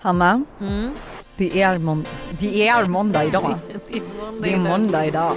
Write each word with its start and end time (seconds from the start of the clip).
Hanna, 0.00 0.44
Mm. 0.60 0.94
det 1.36 1.62
är, 1.62 1.78
det 2.40 2.68
är 2.68 2.86
måndag 2.86 3.24
idag. 3.24 3.54
Det 3.90 3.96
är 3.98 4.02
måndag 4.22 4.42
Det 4.42 4.52
är 4.54 4.58
måndag 4.58 5.06
idag. 5.06 5.32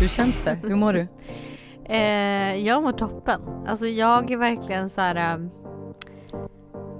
Hur 0.00 0.08
känns 0.08 0.42
det? 0.44 0.58
Hur 0.62 0.74
mår 0.74 0.92
du? 0.92 1.06
Eh, 1.94 2.56
jag 2.66 2.82
mår 2.82 2.92
toppen. 2.92 3.40
Alltså 3.66 3.86
jag 3.86 4.30
är 4.30 4.36
verkligen 4.36 4.90
så 4.90 5.00
här. 5.00 5.48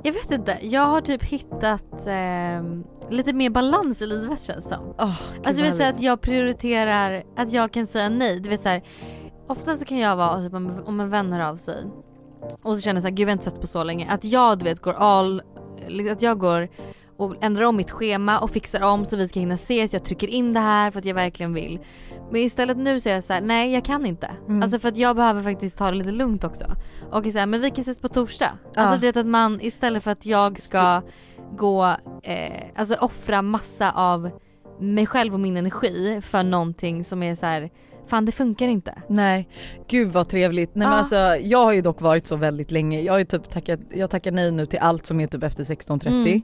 Jag 0.04 0.12
vet 0.12 0.30
inte, 0.30 0.58
jag 0.62 0.86
har 0.86 1.00
typ 1.00 1.24
hittat 1.24 2.06
ehm, 2.06 2.84
lite 3.10 3.32
mer 3.32 3.50
balans 3.50 4.02
i 4.02 4.06
livet 4.06 4.42
känns 4.42 4.66
det. 4.66 4.76
Oh, 4.98 5.20
Alltså 5.44 5.62
du 5.62 5.70
vet 5.70 5.76
så 5.76 5.84
att 5.84 6.00
jag 6.02 6.20
prioriterar 6.20 7.24
att 7.36 7.52
jag 7.52 7.72
kan 7.72 7.86
säga 7.86 8.08
nej. 8.08 8.40
Du 8.40 8.48
vet 8.48 8.62
så 8.62 8.68
här, 8.68 8.82
ofta 9.46 9.76
så 9.76 9.84
kan 9.84 9.98
jag 9.98 10.16
vara 10.16 10.38
typ 10.38 10.54
om, 10.54 10.82
om 10.86 11.00
en 11.00 11.10
vän 11.10 11.32
hör 11.32 11.40
av 11.40 11.56
sig 11.56 11.84
och 12.62 12.74
så 12.74 12.80
känner 12.80 12.96
jag 12.96 13.02
så 13.02 13.08
här, 13.08 13.14
gud 13.14 13.26
vi 13.26 13.30
har 13.30 13.32
inte 13.32 13.44
sett 13.44 13.60
på 13.60 13.66
så 13.66 13.84
länge. 13.84 14.10
Att 14.10 14.24
jag 14.24 14.58
du 14.58 14.64
vet 14.64 14.80
går 14.80 14.94
all, 14.94 15.42
att 16.12 16.22
jag 16.22 16.38
går 16.38 16.68
och 17.16 17.34
ändrar 17.40 17.64
om 17.64 17.76
mitt 17.76 17.90
schema 17.90 18.40
och 18.40 18.50
fixar 18.50 18.80
om 18.80 19.04
så 19.04 19.16
vi 19.16 19.28
ska 19.28 19.40
hinna 19.40 19.54
ses. 19.54 19.92
Jag 19.92 20.04
trycker 20.04 20.28
in 20.28 20.52
det 20.52 20.60
här 20.60 20.90
för 20.90 20.98
att 20.98 21.04
jag 21.04 21.14
verkligen 21.14 21.54
vill. 21.54 21.78
Men 22.30 22.40
istället 22.40 22.76
nu 22.76 23.00
så 23.00 23.08
är 23.08 23.14
jag 23.14 23.24
så 23.24 23.32
här, 23.32 23.40
nej 23.40 23.72
jag 23.72 23.84
kan 23.84 24.06
inte. 24.06 24.30
Mm. 24.48 24.62
Alltså 24.62 24.78
för 24.78 24.88
att 24.88 24.96
jag 24.96 25.16
behöver 25.16 25.42
faktiskt 25.42 25.78
ta 25.78 25.90
det 25.90 25.96
lite 25.96 26.10
lugnt 26.10 26.44
också. 26.44 26.64
Och 27.10 27.24
så 27.32 27.38
här, 27.38 27.46
men 27.46 27.60
vi 27.60 27.70
kan 27.70 27.82
ses 27.82 28.00
på 28.00 28.08
torsdag. 28.08 28.58
Ja. 28.74 28.82
Alltså 28.82 29.00
du 29.00 29.06
vet 29.06 29.16
att 29.16 29.26
man 29.26 29.60
istället 29.62 30.04
för 30.04 30.10
att 30.10 30.26
jag 30.26 30.60
ska 30.60 31.02
gå, 31.56 31.96
eh, 32.22 32.62
alltså 32.76 32.94
offra 32.94 33.42
massa 33.42 33.92
av 33.92 34.30
mig 34.80 35.06
själv 35.06 35.34
och 35.34 35.40
min 35.40 35.56
energi 35.56 36.20
för 36.22 36.42
någonting 36.42 37.04
som 37.04 37.22
är 37.22 37.34
så 37.34 37.46
här, 37.46 37.70
fan 38.06 38.24
det 38.24 38.32
funkar 38.32 38.68
inte. 38.68 38.94
Nej, 39.08 39.48
gud 39.88 40.12
vad 40.12 40.28
trevligt. 40.28 40.74
Nej 40.74 40.86
men 40.86 40.92
Ja. 40.92 40.98
alltså 40.98 41.16
jag 41.46 41.64
har 41.64 41.72
ju 41.72 41.82
dock 41.82 42.00
varit 42.00 42.26
så 42.26 42.36
väldigt 42.36 42.70
länge. 42.70 43.00
Jag 43.00 43.12
har 43.12 43.18
ju 43.18 43.24
typ 43.24 43.50
tackat, 43.50 43.80
jag 43.94 44.10
tackar 44.10 44.32
nej 44.32 44.50
nu 44.52 44.66
till 44.66 44.78
allt 44.78 45.06
som 45.06 45.20
är 45.20 45.26
typ 45.26 45.42
efter 45.42 45.64
16.30. 45.64 46.42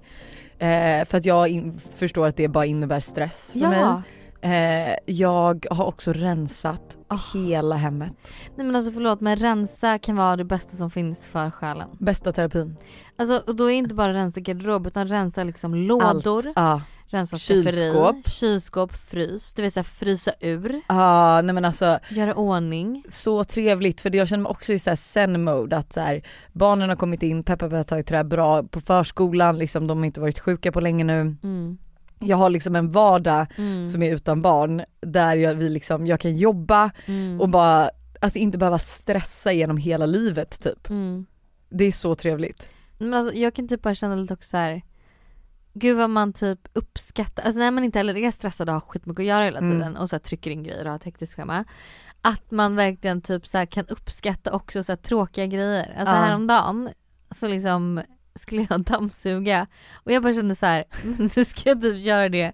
Eh, 0.61 1.05
för 1.05 1.17
att 1.19 1.25
jag 1.25 1.73
förstår 1.95 2.27
att 2.27 2.37
det 2.37 2.49
bara 2.49 2.67
innebär 2.67 3.01
stress 3.01 3.53
för 3.53 3.59
mig. 3.69 3.81
Ja. 3.81 4.03
Eh, 4.43 4.97
jag 5.07 5.67
har 5.71 5.85
också 5.85 6.13
rensat 6.13 6.97
Ah. 7.09 7.19
hela 7.35 7.77
hemmet. 7.77 8.13
Nej 8.57 8.67
men 8.67 8.77
alltså 8.77 8.93
förlåt 8.93 9.21
men 9.21 9.37
rensa 9.37 9.99
kan 9.99 10.17
vara 10.17 10.37
det 10.37 10.45
bästa 10.45 10.77
som 10.77 10.91
finns 10.91 11.27
för 11.27 11.51
själen. 11.51 11.89
Bästa 11.99 12.33
terapin. 12.33 12.77
Alltså 13.17 13.43
och 13.47 13.57
då 13.57 13.71
är 13.71 13.75
inte 13.75 13.95
bara 13.95 14.13
rensa 14.13 14.41
garderob 14.41 14.87
utan 14.87 15.07
rensa 15.07 15.43
liksom 15.45 15.75
lådor, 15.75 16.53
Ja. 16.57 16.81
Rensa 17.11 17.39
Kylskåp. 17.39 18.15
skafferi, 18.15 18.31
kylskåp, 18.31 18.93
frys, 18.93 19.53
det 19.55 19.63
vill 19.63 19.73
säga 19.73 19.85
frysa 19.85 20.33
ur, 20.41 20.81
Ah, 20.87 21.41
nej 21.43 21.55
men 21.55 21.65
alltså 21.65 21.99
göra 22.11 22.35
ordning. 22.35 23.05
så 23.09 23.45
trevligt 23.45 24.01
för 24.01 24.17
jag 24.17 24.29
känner 24.29 24.43
mig 24.43 24.51
också 24.51 24.73
i 24.73 24.79
så 24.79 24.91
här 24.91 24.97
zen 24.97 25.45
mode 25.45 25.77
att 25.77 25.93
så 25.93 26.01
här, 26.01 26.23
barnen 26.53 26.89
har 26.89 26.97
kommit 26.97 27.23
in, 27.23 27.43
Peppa 27.45 27.69
har 27.69 27.83
tagit 27.83 28.11
här 28.11 28.25
bra 28.25 28.63
på 28.63 28.81
förskolan, 28.81 29.59
liksom 29.59 29.87
de 29.87 29.99
har 29.99 30.05
inte 30.07 30.21
varit 30.21 30.39
sjuka 30.39 30.73
på 30.73 30.81
länge 30.81 31.05
nu. 31.05 31.37
Mm. 31.43 31.79
Jag 32.19 32.37
har 32.37 32.51
liksom 32.51 32.77
en 32.77 32.91
vardag 32.91 33.47
Mm. 33.59 33.87
som 33.87 34.03
är 34.03 34.15
utan 34.15 34.43
barn 34.43 34.83
där 35.01 35.37
jag, 35.37 35.55
vi 35.55 35.69
liksom, 35.69 36.07
jag 36.07 36.21
kan 36.21 36.37
jobba 36.37 36.91
Mm. 37.07 37.41
och 37.41 37.49
bara, 37.49 37.91
alltså 38.21 38.39
inte 38.39 38.59
behöva 38.59 38.79
stressa 38.79 39.53
genom 39.53 39.77
hela 39.77 40.07
livet 40.07 40.61
typ. 40.63 40.91
Mm. 40.91 41.27
Det 41.71 41.85
är 41.85 41.93
så 41.93 42.15
trevligt. 42.15 42.69
Men 42.99 43.15
alltså, 43.15 43.35
jag 43.35 43.55
kan 43.55 43.69
typ 43.69 43.83
bara 43.83 43.95
känna 43.95 44.15
lite 44.17 44.35
också 44.35 44.49
så 44.49 44.57
här. 44.57 44.83
Gud 45.75 45.97
vad 45.97 46.11
man 46.11 46.33
typ 46.33 46.59
uppskattar, 46.73 47.43
alltså 47.43 47.59
när 47.59 47.71
man 47.71 47.85
inte 47.85 47.99
heller 47.99 48.17
är 48.17 48.31
stressad 48.31 48.69
och 48.69 48.73
har 48.75 48.81
skitmycket 48.81 49.21
att 49.21 49.27
göra 49.27 49.45
hela 49.45 49.59
Mm. 49.59 49.71
tiden 49.73 49.97
och 49.97 50.11
så 50.11 50.19
trycker 50.19 50.51
in 50.51 50.63
grejer 50.63 50.85
och 50.85 50.91
har 50.91 50.97
ett 50.97 51.05
hektiskt 51.05 51.37
schema. 51.37 51.65
Att 52.23 52.51
man 52.51 52.77
verkligen 52.77 53.23
typ 53.23 53.47
så 53.47 53.67
kan 53.67 53.87
uppskatta 53.87 54.53
också 54.53 54.83
så 54.83 54.97
tråkiga 54.97 55.47
grejer. 55.47 55.95
Alltså 55.99 56.15
Ja. 56.15 56.21
häromdagen 56.21 56.89
så 57.31 57.49
liksom 57.49 58.03
skulle 58.35 58.67
jag 58.71 58.81
dammsuga 58.85 59.67
och 59.95 60.13
jag 60.13 60.23
bara 60.23 60.35
kände 60.35 60.57
så 60.57 60.67
här, 60.67 60.85
"Men 61.05 61.31
nu 61.37 61.45
ska 61.45 61.69
jag 61.71 61.83
typ 61.83 61.97
göra 61.97 62.29
det 62.29 62.53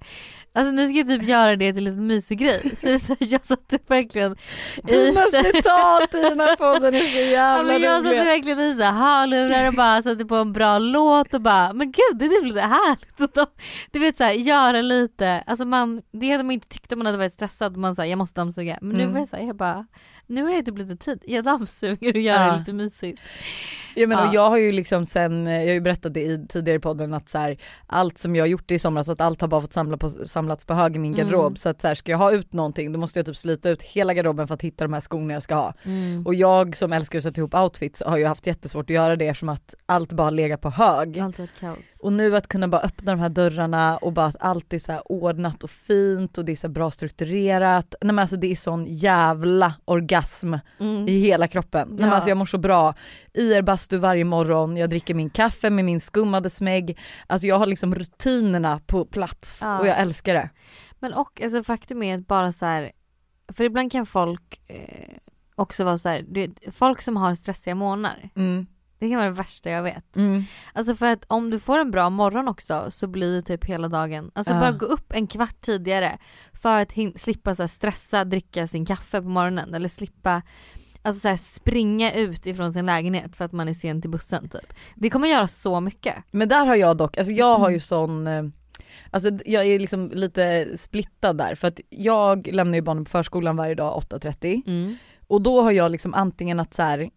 Alltså 0.56 0.72
nu 0.72 0.88
ska 0.88 0.96
jag 0.98 1.06
typ 1.08 1.28
göra 1.28 1.56
det 1.56 1.72
till 1.72 1.86
en 1.86 2.06
mysig 2.06 2.38
grej. 2.38 2.60
Så 2.76 2.86
det 2.86 2.92
är 3.10 3.32
jag 3.32 3.46
satte 3.46 3.78
verkligen 3.86 4.32
i 4.32 4.80
Dina 4.82 5.20
citat 5.20 6.14
i 6.14 6.20
den 6.22 6.40
här 6.40 6.56
podden 6.56 6.94
är 6.94 7.00
så 7.00 7.16
Ja, 7.18 7.22
jävla 7.24 7.72
men 7.72 7.82
jag 7.82 8.04
satte 8.04 8.16
verkligen 8.16 8.60
i 8.60 8.74
så 8.74 8.82
här 8.82 8.92
hörlurar 8.92 9.68
och 9.68 9.74
bara 9.74 10.02
satte 10.02 10.24
på 10.24 10.34
en 10.36 10.52
bra 10.52 10.78
låt 10.78 11.34
och 11.34 11.40
bara 11.40 11.72
men 11.72 11.86
gud 11.92 12.18
det 12.18 12.24
är 12.24 12.28
typ 12.28 12.44
lite 12.44 12.60
härligt. 12.60 13.34
De, 13.34 13.46
du 13.90 13.98
vet 13.98 14.16
såhär 14.16 14.32
göra 14.32 14.80
lite, 14.82 15.42
alltså 15.46 15.64
man, 15.64 16.02
det 16.12 16.30
hade 16.30 16.42
man 16.44 16.52
inte 16.52 16.68
tyckt 16.68 16.92
om 16.92 16.98
man 16.98 17.06
hade 17.06 17.18
varit 17.18 17.32
stressad 17.32 17.76
man 17.76 17.94
säger 17.94 18.10
jag 18.10 18.18
måste 18.18 18.40
dammsuga. 18.40 18.78
Men 18.82 18.96
nu 18.96 19.02
Mm. 19.02 19.12
var 19.12 19.20
jag 19.20 19.28
såhär 19.28 19.46
jag 19.46 19.56
bara, 19.56 19.86
nu 20.26 20.42
har 20.42 20.50
jag 20.50 20.66
typ 20.66 20.78
lite 20.78 20.96
tid, 20.96 21.22
jag 21.26 21.44
dammsuger 21.44 22.14
och 22.14 22.20
gör 22.20 22.40
Ja. 22.46 22.52
det 22.52 22.58
lite 22.58 22.72
mysigt. 22.72 23.22
Ja, 23.94 24.06
men 24.06 24.18
Ja. 24.18 24.30
jag 24.34 24.50
har 24.50 24.56
ju 24.56 24.72
liksom 24.72 25.06
sen, 25.06 25.46
jag 25.46 25.66
har 25.66 25.72
ju 25.72 25.80
berättat 25.80 26.14
det 26.14 26.20
i 26.20 26.46
tidigare 26.48 26.80
podden 26.80 27.14
att 27.14 27.28
så 27.28 27.38
här, 27.38 27.56
allt 27.86 28.18
som 28.18 28.36
jag 28.36 28.42
har 28.42 28.48
gjort 28.48 28.70
i 28.70 28.78
somras, 28.78 29.08
att 29.08 29.20
allt 29.20 29.40
har 29.40 29.48
bara 29.48 29.60
fått 29.60 29.72
samla 29.72 29.96
på, 29.96 30.10
samlats 30.46 30.64
på 30.64 30.74
hög 30.74 30.96
i 30.96 30.98
min 30.98 31.14
Mm. 31.14 31.26
garderob. 31.26 31.58
Så 31.58 31.68
att 31.68 31.80
så 31.82 31.88
här, 31.88 31.94
ska 31.94 32.12
jag 32.12 32.18
ha 32.18 32.32
ut 32.32 32.52
någonting 32.52 32.92
då 32.92 32.98
måste 32.98 33.18
jag 33.18 33.26
typ 33.26 33.36
slita 33.36 33.70
ut 33.70 33.82
hela 33.82 34.14
garderoben 34.14 34.46
för 34.48 34.54
att 34.54 34.62
hitta 34.62 34.84
de 34.84 34.92
här 34.92 35.00
skorna 35.00 35.32
jag 35.34 35.42
ska 35.42 35.54
ha. 35.54 35.74
Mm. 35.84 36.26
Och 36.26 36.34
jag 36.34 36.76
som 36.76 36.92
älskar 36.92 37.18
att 37.18 37.22
sätta 37.22 37.40
ihop 37.40 37.54
outfits 37.54 38.02
har 38.06 38.16
ju 38.16 38.26
haft 38.26 38.46
jättesvårt 38.46 38.84
att 38.90 38.94
göra 38.94 39.16
det 39.16 39.26
eftersom 39.28 39.48
att 39.48 39.74
allt 39.86 40.12
bara 40.12 40.30
legat 40.30 40.60
på 40.60 40.70
hög. 40.70 41.18
Alltid 41.18 41.40
varit 41.40 41.60
kaos. 41.60 42.00
Och 42.02 42.12
nu 42.12 42.36
att 42.36 42.46
kunna 42.48 42.68
bara 42.68 42.80
öppna 42.80 43.12
de 43.12 43.20
här 43.20 43.28
dörrarna 43.28 43.96
och 43.96 44.12
bara 44.12 44.26
att 44.26 44.36
allt 44.40 44.72
är 44.72 44.78
så 44.78 44.92
här 44.92 45.12
ordnat 45.12 45.64
och 45.64 45.70
fint 45.70 46.38
och 46.38 46.44
det 46.44 46.52
är 46.52 46.56
så 46.56 46.68
bra 46.68 46.90
strukturerat. 46.90 47.94
Nej 48.00 48.06
men 48.14 48.18
alltså 48.18 48.36
det 48.36 48.46
är 48.50 48.56
sån 48.56 48.86
jävla 48.86 49.74
orgasm 49.84 50.54
Mm. 50.80 51.08
i 51.08 51.20
hela 51.20 51.48
kroppen. 51.48 51.88
Nej, 51.88 51.98
men 52.00 52.08
Ja. 52.08 52.14
alltså 52.14 52.30
jag 52.30 52.36
mår 52.38 52.46
så 52.46 52.58
bra. 52.58 52.94
I 53.34 53.52
er 53.52 53.62
bastu 53.62 53.96
varje 53.98 54.24
morgon, 54.24 54.76
jag 54.76 54.90
dricker 54.90 55.14
min 55.14 55.30
kaffe 55.30 55.70
med 55.70 55.84
min 55.84 56.00
skummade 56.00 56.50
smägg. 56.50 56.98
Alltså 57.26 57.46
jag 57.46 57.58
har 57.58 57.66
liksom 57.66 57.94
rutinerna 57.94 58.80
på 58.86 59.04
plats 59.04 59.60
Ja. 59.62 59.78
och 59.78 59.86
jag 59.86 59.98
älskar 60.00 60.34
det. 60.36 60.50
Men 60.98 61.12
och 61.12 61.40
alltså 61.42 61.62
faktum 61.62 62.02
är 62.02 62.18
att 62.18 62.26
bara 62.26 62.52
så 62.52 62.66
här, 62.66 62.92
för 63.48 63.64
ibland 63.64 63.92
kan 63.92 64.06
folk 64.06 64.60
eh, 64.68 65.14
också 65.54 65.84
vara 65.84 65.98
så 65.98 66.08
här, 66.08 66.24
du 66.28 66.40
vet, 66.40 66.74
folk 66.76 67.02
som 67.02 67.16
har 67.16 67.34
stressiga 67.34 67.74
månader, 67.74 68.30
Mm. 68.36 68.66
det 68.98 69.08
kan 69.08 69.16
vara 69.16 69.28
det 69.28 69.34
värsta 69.36 69.70
jag 69.70 69.82
vet. 69.82 70.16
Mm. 70.16 70.44
Alltså 70.72 70.94
för 70.96 71.06
att 71.06 71.24
om 71.28 71.50
du 71.50 71.58
får 71.58 71.78
en 71.78 71.90
bra 71.90 72.10
morgon 72.10 72.48
också 72.48 72.86
så 72.90 73.06
blir 73.06 73.40
typ 73.40 73.64
hela 73.64 73.88
dagen, 73.88 74.30
alltså 74.34 74.52
Ja. 74.54 74.60
bara 74.60 74.72
gå 74.72 74.86
upp 74.86 75.12
en 75.12 75.26
kvart 75.26 75.60
tidigare 75.60 76.18
för 76.52 76.76
att 76.80 76.92
hin- 76.92 77.16
slippa 77.18 77.54
så 77.54 77.68
stressa, 77.68 78.24
dricka 78.24 78.68
sin 78.68 78.86
kaffe 78.86 79.22
på 79.22 79.28
morgonen 79.28 79.74
eller 79.74 79.88
slippa 79.88 80.42
Alltså 81.02 81.20
så 81.20 81.28
här, 81.28 81.36
springa 81.36 82.12
ut 82.12 82.46
ifrån 82.46 82.72
sin 82.72 82.86
lägenhet 82.86 83.36
för 83.36 83.44
att 83.44 83.52
man 83.52 83.68
är 83.68 83.74
sen 83.74 84.00
till 84.00 84.10
bussen 84.10 84.48
typ. 84.48 84.72
Det 84.94 85.10
kommer 85.10 85.28
göra 85.28 85.46
så 85.46 85.80
mycket. 85.80 86.14
Men 86.30 86.48
där 86.48 86.66
har 86.66 86.74
jag 86.74 86.96
dock, 86.96 87.16
alltså 87.18 87.32
jag 87.32 87.58
har 87.58 87.68
ju 87.68 87.72
Mm. 87.72 87.80
sån 87.80 88.26
eh, 88.26 88.44
Alltså 89.10 89.30
jag 89.46 89.66
är 89.66 89.78
liksom 89.78 90.10
lite 90.10 90.68
splittad 90.78 91.38
där 91.38 91.54
för 91.54 91.68
att 91.68 91.80
jag 91.90 92.46
lämnar 92.52 92.74
ju 92.74 92.82
barnen 92.82 93.04
på 93.04 93.10
förskolan 93.10 93.56
varje 93.56 93.74
dag 93.74 94.02
8.30 94.02 94.62
Mm. 94.66 94.96
och 95.26 95.42
då 95.42 95.60
har 95.62 95.70
jag 95.72 95.90
liksom 95.92 96.14
antingen 96.14 96.60
att 96.60 96.74
så 96.74 96.82
här, 96.82 97.10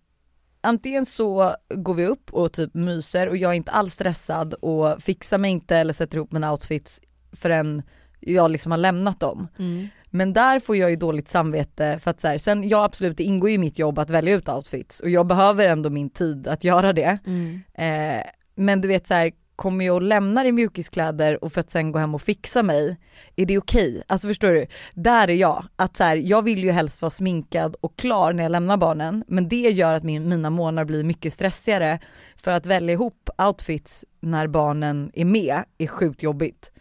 Antingen 0.61 1.05
så 1.05 1.55
går 1.69 1.93
vi 1.93 2.05
upp 2.05 2.33
och 2.33 2.53
typ 2.53 2.73
myser 2.73 3.29
och 3.29 3.37
jag 3.37 3.51
är 3.51 3.55
inte 3.55 3.71
alls 3.71 3.93
stressad 3.93 4.53
och 4.53 5.01
fixar 5.01 5.37
mig 5.37 5.51
inte 5.51 5.77
eller 5.77 5.93
sätter 5.93 6.17
ihop 6.17 6.31
mina 6.31 6.51
outfits 6.51 6.99
förrän 7.31 7.81
jag 8.19 8.51
liksom 8.51 8.71
har 8.71 8.77
lämnat 8.77 9.19
dem. 9.19 9.47
Mm. 9.59 9.87
Men 10.05 10.33
där 10.33 10.59
får 10.59 10.75
jag 10.75 10.89
ju 10.89 10.95
dåligt 10.95 11.29
samvete 11.29 11.99
för 11.99 12.11
att 12.11 12.21
så 12.21 12.27
här, 12.27 12.37
sen 12.37 12.69
jag 12.69 12.83
absolut 12.83 13.17
det 13.17 13.23
ingår 13.23 13.49
ju 13.49 13.55
i 13.55 13.57
mitt 13.57 13.79
jobb 13.79 13.99
att 13.99 14.09
välja 14.09 14.35
ut 14.35 14.49
outfits 14.49 14.99
och 14.99 15.09
jag 15.09 15.27
behöver 15.27 15.67
ändå 15.67 15.89
min 15.89 16.09
tid 16.09 16.47
att 16.47 16.63
göra 16.63 16.93
det. 16.93 17.17
Mm. 17.25 17.61
Eh, 17.73 18.23
men 18.55 18.81
du 18.81 18.87
vet 18.87 19.07
så 19.07 19.13
här, 19.13 19.31
kommer 19.59 19.85
jag 19.85 19.95
och 19.95 20.01
lämnar 20.01 20.45
i 20.45 20.51
mjukiskläder 20.51 21.43
och 21.43 21.53
för 21.53 21.59
att 21.59 21.71
sen 21.71 21.91
gå 21.91 21.99
hem 21.99 22.15
och 22.15 22.21
fixa 22.21 22.63
mig, 22.63 22.97
är 23.35 23.45
det 23.45 23.57
okej? 23.57 24.03
Alltså 24.07 24.27
förstår 24.27 24.51
du? 24.51 24.67
Där 24.93 25.29
är 25.29 25.33
jag, 25.33 25.65
att 25.75 25.97
så 25.97 26.03
här, 26.03 26.15
jag 26.15 26.41
vill 26.41 26.63
ju 26.63 26.71
helst 26.71 27.01
vara 27.01 27.09
sminkad 27.09 27.75
och 27.81 27.97
klar 27.97 28.33
när 28.33 28.43
jag 28.43 28.51
lämnar 28.51 28.77
barnen, 28.77 29.23
men 29.27 29.49
det 29.49 29.55
gör 29.55 29.93
att 29.93 30.03
min, 30.03 30.29
mina 30.29 30.49
månader 30.49 30.85
blir 30.85 31.03
mycket 31.03 31.33
stressigare 31.33 31.99
för 32.35 32.51
att 32.51 32.65
välja 32.65 32.93
ihop 32.93 33.29
outfits 33.37 34.05
när 34.19 34.47
barnen 34.47 35.11
är 35.13 35.25
med 35.25 35.63
är 35.77 35.87
sjukt 35.87 36.23
jobbigt. 36.23 36.71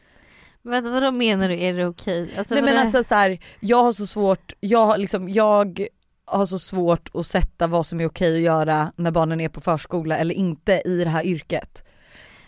Vänta, 0.62 0.90
vadå 0.90 1.10
menar 1.10 1.48
du, 1.48 1.60
är 1.60 1.74
det 1.74 1.86
okej? 1.86 2.30
Alltså, 2.38 2.54
Nej 2.54 2.64
men 2.64 2.78
alltså 2.78 3.04
så 3.04 3.14
här, 3.14 3.38
jag 3.60 3.82
har 3.82 3.92
så 3.92 4.06
svårt, 4.06 4.52
jag 4.60 5.00
liksom, 5.00 5.28
jag 5.28 5.86
har 6.24 6.46
så 6.46 6.58
svårt 6.58 7.10
att 7.14 7.26
sätta 7.26 7.66
vad 7.66 7.86
som 7.86 8.00
är 8.00 8.06
okej 8.06 8.36
att 8.36 8.42
göra 8.42 8.92
när 8.96 9.10
barnen 9.10 9.40
är 9.40 9.48
på 9.48 9.60
förskola 9.60 10.18
eller 10.18 10.34
inte 10.34 10.82
i 10.84 11.04
det 11.04 11.10
här 11.10 11.26
yrket. 11.26 11.84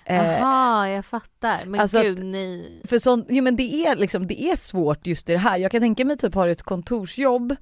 Eh, 0.04 0.42
Aha, 0.42 0.88
jag 0.88 1.04
fattar. 1.04 1.64
Men 1.64 1.80
alltså 1.80 2.02
gud 2.02 2.24
nej. 2.24 2.82
För 2.84 2.98
sånt, 2.98 3.26
jo 3.28 3.44
men 3.44 3.56
det 3.56 3.86
är 3.86 3.96
liksom, 3.96 4.26
det 4.26 4.42
är 4.42 4.56
svårt 4.56 5.06
just 5.06 5.28
i 5.28 5.32
det 5.32 5.38
här. 5.38 5.58
Jag 5.58 5.70
kan 5.70 5.80
tänka 5.80 6.04
mig 6.04 6.16
typ 6.16 6.34
har 6.34 6.46
du 6.46 6.52
ett 6.52 6.62
kontorsjobb 6.62 7.52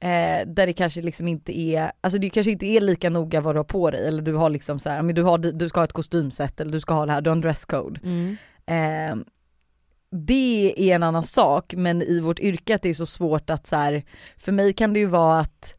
eh, 0.00 0.46
där 0.46 0.66
det 0.66 0.72
kanske 0.72 1.02
liksom 1.02 1.28
inte 1.28 1.58
är, 1.58 1.92
alltså 2.00 2.18
det 2.18 2.30
kanske 2.30 2.50
inte 2.50 2.66
är 2.66 2.80
lika 2.80 3.10
noga 3.10 3.40
vad 3.40 3.54
du 3.54 3.58
har 3.58 3.64
på 3.64 3.90
dig 3.90 4.08
eller 4.08 4.22
du 4.22 4.34
har 4.34 4.50
liksom 4.50 4.78
så 4.78 4.90
här, 4.90 5.02
men 5.02 5.14
du, 5.14 5.22
har, 5.22 5.38
du 5.38 5.68
ska 5.68 5.80
ha 5.80 5.84
ett 5.84 5.92
kostymset 5.92 6.60
eller 6.60 6.72
du 6.72 6.80
ska 6.80 6.94
ha 6.94 7.06
det 7.06 7.12
här, 7.12 7.20
du 7.20 7.30
har 7.30 7.36
en 7.36 7.40
dresscode. 7.40 8.00
Mm. 8.04 8.36
Eh, 8.66 9.24
det 10.10 10.74
är 10.76 10.94
en 10.94 11.02
annan 11.02 11.22
sak 11.22 11.74
men 11.76 12.02
i 12.02 12.20
vårt 12.20 12.38
yrke 12.38 12.74
att 12.74 12.82
det 12.82 12.88
är 12.88 12.94
så 12.94 13.06
svårt 13.06 13.50
att 13.50 13.66
så 13.66 13.76
här, 13.76 14.04
för 14.36 14.52
mig 14.52 14.72
kan 14.72 14.92
det 14.92 15.00
ju 15.00 15.06
vara 15.06 15.38
att 15.38 15.74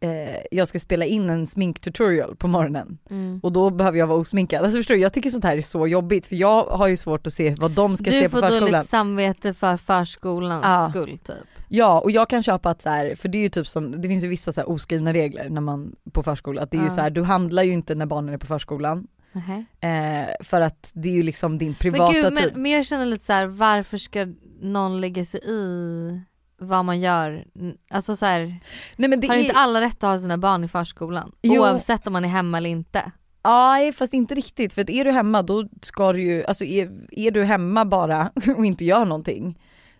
eh, 0.00 0.36
jag 0.50 0.68
ska 0.68 0.78
spela 0.80 1.04
in 1.04 1.30
en 1.30 1.46
sminktutorial 1.46 2.36
på 2.36 2.48
morgonen 2.48 2.98
Mm. 3.10 3.40
och 3.42 3.52
då 3.52 3.70
behöver 3.70 3.98
jag 3.98 4.06
vara 4.06 4.18
osminkad. 4.18 4.64
Alltså 4.64 4.78
förstår 4.78 4.94
du, 4.94 5.00
jag 5.00 5.12
tycker 5.12 5.30
sånt 5.30 5.44
här 5.44 5.56
är 5.56 5.60
så 5.60 5.86
jobbigt 5.86 6.26
för 6.26 6.36
jag 6.36 6.64
har 6.64 6.86
ju 6.86 6.96
svårt 6.96 7.26
att 7.26 7.32
se 7.32 7.54
vad 7.58 7.70
de 7.70 7.96
ska 7.96 8.04
Du 8.04 8.10
se 8.10 8.28
på 8.28 8.30
får 8.30 8.40
förskolan. 8.46 8.70
dåligt 8.72 8.88
samvete 8.88 9.54
för 9.54 9.76
förskolans 9.76 10.64
Ja. 10.64 10.88
skull 10.90 11.18
typ. 11.18 11.36
Ja 11.68 12.00
och 12.00 12.10
jag 12.10 12.28
kan 12.30 12.42
köpa 12.42 12.70
att 12.70 12.82
så 12.82 12.88
här, 12.88 13.14
för 13.14 13.28
det 13.28 13.38
är 13.38 13.42
ju 13.42 13.48
typ 13.48 13.66
som, 13.68 14.00
det 14.02 14.08
finns 14.08 14.24
ju 14.24 14.28
vissa 14.28 14.52
så 14.52 14.62
oskrivna 14.62 15.12
regler 15.12 15.48
när 15.48 15.60
man 15.60 15.96
på 16.12 16.22
förskola, 16.22 16.62
att 16.62 16.70
det 16.70 16.76
är 16.76 16.80
ju 16.80 16.86
Ja. 16.86 16.90
så 16.90 17.00
här, 17.00 17.10
du 17.10 17.22
handlar 17.22 17.62
ju 17.62 17.72
inte 17.72 17.94
när 17.94 18.06
barnen 18.06 18.34
är 18.34 18.38
på 18.38 18.46
förskolan. 18.46 19.06
Nähä. 19.32 19.64
Eh, 19.80 20.44
för 20.44 20.60
att 20.60 20.90
det 20.94 21.08
är 21.08 21.12
ju 21.12 21.22
liksom 21.22 21.58
din 21.58 21.74
privata 21.74 22.12
Men 22.12 22.22
gud 22.22 22.36
tid. 22.38 22.50
men, 22.52 22.62
men 22.62 22.72
jag 22.72 22.86
känner 22.86 23.06
lite 23.06 23.24
så 23.24 23.32
här: 23.32 23.46
varför 23.46 23.98
ska 23.98 24.26
någon 24.60 25.00
lägga 25.00 25.24
sig 25.24 25.40
i 25.44 26.20
vad 26.58 26.84
man 26.84 27.00
gör? 27.00 27.44
Alltså 27.90 28.16
så 28.16 28.26
här, 28.26 28.60
Nej 28.96 29.10
men 29.10 29.20
det 29.20 29.26
har 29.26 29.34
är, 29.34 29.40
inte 29.40 29.56
alla 29.56 29.80
rätt 29.80 30.04
att 30.04 30.10
ha 30.10 30.18
sina 30.18 30.38
barn 30.38 30.64
i 30.64 30.68
förskolan? 30.68 31.32
Jo. 31.42 31.62
Oavsett 31.62 32.06
om 32.06 32.12
man 32.12 32.24
är 32.24 32.28
hemma 32.28 32.58
eller 32.58 32.70
inte. 32.70 33.12
Nej 33.44 33.92
fast 33.92 34.14
inte 34.14 34.34
riktigt 34.34 34.72
för 34.72 34.82
att 34.82 34.90
är 34.90 35.04
du 35.04 35.10
hemma 35.10 35.42
då 35.42 35.68
ska 35.82 36.12
du 36.12 36.22
ju, 36.22 36.44
alltså 36.44 36.64
är, 36.64 36.90
är 37.10 37.30
du 37.30 37.44
hemma 37.44 37.84
bara 37.84 38.30
och 38.56 38.66
inte 38.66 38.84
gör 38.84 39.04
någonting 39.04 39.58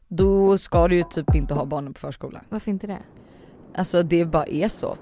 då 0.08 0.58
ska 0.58 0.88
du 0.88 0.96
ju 0.96 1.02
typ 1.02 1.34
inte 1.34 1.54
ha 1.54 1.64
barnen 1.64 1.94
på 1.94 2.00
förskolan. 2.00 2.44
Varför 2.48 2.70
inte 2.70 2.86
det? 2.86 2.98
Alltså 3.74 4.02
det 4.02 4.24
bara 4.24 4.46
är 4.46 4.68
så. 4.68 4.96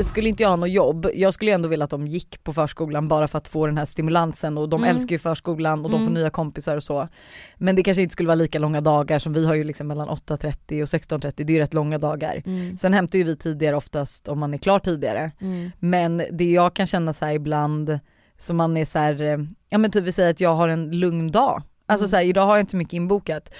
Skulle 0.00 0.28
inte 0.28 0.42
jag 0.42 0.50
ha 0.50 0.56
något 0.56 0.70
jobb, 0.70 1.06
jag 1.14 1.34
skulle 1.34 1.52
ändå 1.52 1.68
vilja 1.68 1.84
att 1.84 1.90
de 1.90 2.06
gick 2.06 2.44
på 2.44 2.52
förskolan 2.52 3.08
bara 3.08 3.28
för 3.28 3.38
att 3.38 3.48
få 3.48 3.66
den 3.66 3.78
här 3.78 3.84
stimulansen 3.84 4.58
och 4.58 4.68
de 4.68 4.84
Mm. 4.84 4.96
älskar 4.96 5.12
ju 5.14 5.18
förskolan 5.18 5.84
och 5.84 5.90
de 5.90 5.96
får 5.96 6.00
Mm. 6.02 6.14
nya 6.14 6.30
kompisar 6.30 6.76
och 6.76 6.82
så. 6.82 7.08
Men 7.56 7.76
det 7.76 7.82
kanske 7.82 8.02
inte 8.02 8.12
skulle 8.12 8.26
vara 8.26 8.34
lika 8.34 8.58
långa 8.58 8.80
dagar 8.80 9.18
som 9.18 9.32
vi 9.32 9.46
har 9.46 9.54
ju 9.54 9.64
liksom 9.64 9.86
mellan 9.86 10.08
8.30 10.08 10.82
och 10.82 10.88
16.30, 10.88 11.44
det 11.44 11.52
är 11.52 11.54
ju 11.54 11.60
rätt 11.62 11.74
långa 11.74 11.98
dagar. 11.98 12.42
Mm. 12.46 12.76
Sen 12.76 12.92
hämtar 12.94 13.18
ju 13.18 13.24
vi 13.24 13.36
tidigare 13.36 13.76
oftast 13.76 14.28
om 14.28 14.38
man 14.38 14.54
är 14.54 14.58
klar 14.58 14.78
tidigare. 14.78 15.30
Mm. 15.40 15.70
Men 15.78 16.22
det 16.32 16.50
jag 16.50 16.74
kan 16.74 16.86
känna 16.86 17.12
så 17.12 17.28
ibland, 17.28 17.98
som 18.38 18.56
man 18.56 18.76
är 18.76 18.84
så 18.84 18.98
här, 18.98 19.20
eh, 19.22 19.38
ja 19.68 19.78
men 19.78 19.90
typ 19.90 20.04
vi 20.04 20.12
säger 20.12 20.30
att 20.30 20.40
jag 20.40 20.54
har 20.54 20.68
en 20.68 20.90
lugn 20.90 21.30
dag. 21.32 21.62
Alltså 21.86 22.04
Mm. 22.04 22.08
så 22.10 22.16
här, 22.16 22.24
idag 22.24 22.46
har 22.46 22.56
jag 22.56 22.62
inte 22.62 22.70
så 22.70 22.76
mycket 22.76 22.92
inbokat. 22.94 23.50